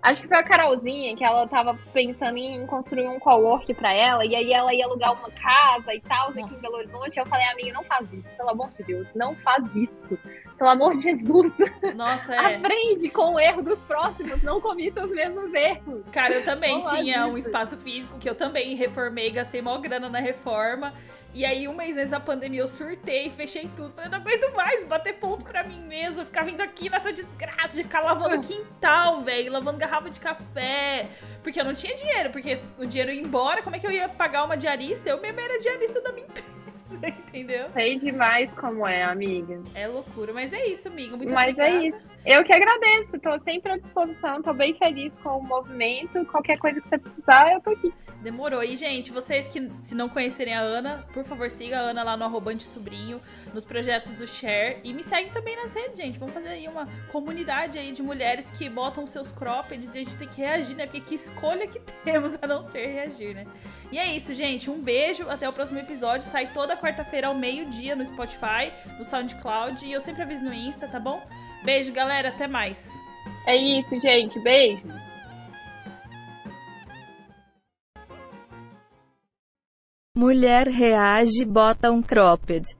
Acho 0.00 0.22
que 0.22 0.28
foi 0.28 0.38
a 0.38 0.44
Carolzinha, 0.44 1.16
que 1.16 1.24
ela 1.24 1.46
tava 1.48 1.76
pensando 1.92 2.38
em 2.38 2.64
construir 2.66 3.08
um 3.08 3.18
co-work 3.18 3.74
pra 3.74 3.92
ela, 3.92 4.24
e 4.24 4.34
aí 4.34 4.52
ela 4.52 4.72
ia 4.72 4.84
alugar 4.84 5.12
uma 5.12 5.30
casa 5.30 5.92
e 5.92 6.00
tal, 6.00 6.30
aqui 6.30 6.40
em 6.40 6.60
Belo 6.60 6.76
Horizonte. 6.76 7.18
Eu 7.18 7.26
falei, 7.26 7.46
amiga, 7.48 7.72
não 7.72 7.82
faz 7.82 8.12
isso, 8.12 8.30
pelo 8.36 8.50
amor 8.50 8.70
de 8.70 8.84
Deus, 8.84 9.08
não 9.14 9.34
faz 9.34 9.64
isso. 9.74 10.16
Pelo 10.56 10.70
amor 10.70 10.96
de 10.96 11.02
Jesus. 11.02 11.52
Nossa, 11.96 12.34
é. 12.34 12.56
Aprende 12.56 13.10
com 13.10 13.34
o 13.34 13.40
erro 13.40 13.62
dos 13.62 13.84
próximos, 13.84 14.42
não 14.42 14.60
comita 14.60 15.04
os 15.04 15.10
mesmos 15.10 15.52
erros. 15.52 16.04
Cara, 16.12 16.34
eu 16.34 16.44
também 16.44 16.76
não 16.76 16.82
tinha 16.82 17.26
um 17.26 17.36
espaço 17.36 17.76
físico 17.76 18.18
que 18.18 18.28
eu 18.28 18.34
também 18.34 18.76
reformei, 18.76 19.30
gastei 19.30 19.60
maior 19.60 19.78
grana 19.78 20.08
na 20.08 20.20
reforma. 20.20 20.94
E 21.38 21.46
aí, 21.46 21.68
um 21.68 21.72
mês 21.72 21.96
antes 21.96 22.10
da 22.10 22.18
pandemia, 22.18 22.62
eu 22.62 22.66
surtei, 22.66 23.30
fechei 23.30 23.70
tudo. 23.76 23.92
Falei, 23.92 24.10
não 24.10 24.18
aguento 24.18 24.52
mais 24.56 24.84
bater 24.84 25.14
ponto 25.20 25.44
pra 25.44 25.62
mim 25.62 25.80
mesma. 25.82 26.24
Ficar 26.24 26.42
vindo 26.42 26.60
aqui 26.60 26.90
nessa 26.90 27.12
desgraça 27.12 27.76
de 27.76 27.84
ficar 27.84 28.00
lavando 28.00 28.34
ah. 28.34 28.38
quintal, 28.40 29.20
velho, 29.22 29.52
lavando 29.52 29.78
garrafa 29.78 30.10
de 30.10 30.18
café. 30.18 31.08
Porque 31.40 31.60
eu 31.60 31.64
não 31.64 31.74
tinha 31.74 31.94
dinheiro, 31.94 32.30
porque 32.30 32.58
o 32.76 32.84
dinheiro 32.84 33.12
ia 33.12 33.22
embora. 33.22 33.62
Como 33.62 33.76
é 33.76 33.78
que 33.78 33.86
eu 33.86 33.92
ia 33.92 34.08
pagar 34.08 34.42
uma 34.42 34.56
diarista? 34.56 35.08
Eu 35.08 35.20
mesmo 35.20 35.38
era 35.38 35.60
diarista 35.60 36.00
da 36.00 36.10
minha 36.10 36.26
empresa. 36.26 36.57
Entendeu? 37.28 37.68
Sei 37.72 37.96
demais 37.96 38.52
como 38.54 38.86
é, 38.86 39.02
amiga. 39.02 39.62
É 39.74 39.86
loucura, 39.86 40.32
mas 40.32 40.52
é 40.52 40.66
isso, 40.66 40.88
amigo. 40.88 41.16
Muito 41.16 41.32
mas 41.32 41.58
é 41.58 41.62
obrigada. 41.62 41.84
é 41.84 41.88
isso. 41.88 42.02
Eu 42.24 42.44
que 42.44 42.52
agradeço, 42.52 43.18
tô 43.20 43.38
sempre 43.38 43.72
à 43.72 43.78
disposição, 43.78 44.42
tô 44.42 44.52
bem 44.52 44.74
feliz 44.74 45.12
com 45.22 45.38
o 45.38 45.42
movimento. 45.42 46.24
Qualquer 46.26 46.58
coisa 46.58 46.80
que 46.80 46.88
você 46.88 46.98
precisar, 46.98 47.52
eu 47.52 47.60
tô 47.60 47.70
aqui. 47.70 47.92
Demorou. 48.22 48.64
E, 48.64 48.74
gente, 48.74 49.12
vocês 49.12 49.46
que 49.46 49.70
se 49.82 49.94
não 49.94 50.08
conhecerem 50.08 50.52
a 50.52 50.60
Ana, 50.60 51.06
por 51.14 51.24
favor, 51.24 51.48
siga 51.50 51.78
a 51.78 51.82
Ana 51.82 52.02
lá 52.02 52.16
no 52.16 52.24
arrobante 52.24 52.64
sobrinho, 52.64 53.20
nos 53.54 53.64
projetos 53.64 54.12
do 54.16 54.26
Share. 54.26 54.78
E 54.82 54.92
me 54.92 55.04
segue 55.04 55.30
também 55.30 55.54
nas 55.54 55.72
redes, 55.72 55.96
gente. 55.96 56.18
Vamos 56.18 56.34
fazer 56.34 56.48
aí 56.48 56.66
uma 56.66 56.88
comunidade 57.12 57.78
aí 57.78 57.92
de 57.92 58.02
mulheres 58.02 58.50
que 58.50 58.68
botam 58.68 59.06
seus 59.06 59.30
croppeds 59.30 59.94
e 59.94 59.98
a 59.98 60.00
gente 60.00 60.16
tem 60.16 60.26
que 60.26 60.40
reagir, 60.40 60.74
né? 60.74 60.86
Porque 60.86 61.00
que 61.00 61.14
escolha 61.14 61.68
que 61.68 61.80
temos 62.04 62.36
a 62.42 62.46
não 62.46 62.60
ser 62.60 62.88
reagir, 62.88 63.34
né? 63.34 63.46
E 63.92 63.98
é 63.98 64.06
isso, 64.16 64.34
gente. 64.34 64.68
Um 64.68 64.80
beijo. 64.80 65.28
Até 65.28 65.48
o 65.48 65.52
próximo 65.52 65.78
episódio. 65.78 66.28
Sai 66.28 66.52
toda 66.52 66.76
quarta-feira 66.78 67.26
ao 67.26 67.34
meio-dia 67.34 67.94
no 67.96 68.06
Spotify, 68.06 68.72
no 68.98 69.04
SoundCloud. 69.04 69.84
E 69.84 69.92
eu 69.92 70.00
sempre 70.00 70.22
aviso 70.22 70.44
no 70.44 70.54
Insta, 70.54 70.88
tá 70.88 70.98
bom? 70.98 71.20
Beijo, 71.64 71.92
galera. 71.92 72.28
Até 72.28 72.46
mais. 72.46 72.88
É 73.46 73.56
isso, 73.56 73.98
gente. 74.00 74.38
Beijo. 74.40 74.86
Mulher 80.16 80.66
reage 80.66 81.44
bota 81.44 81.90
um 81.90 82.02
cropped. 82.02 82.78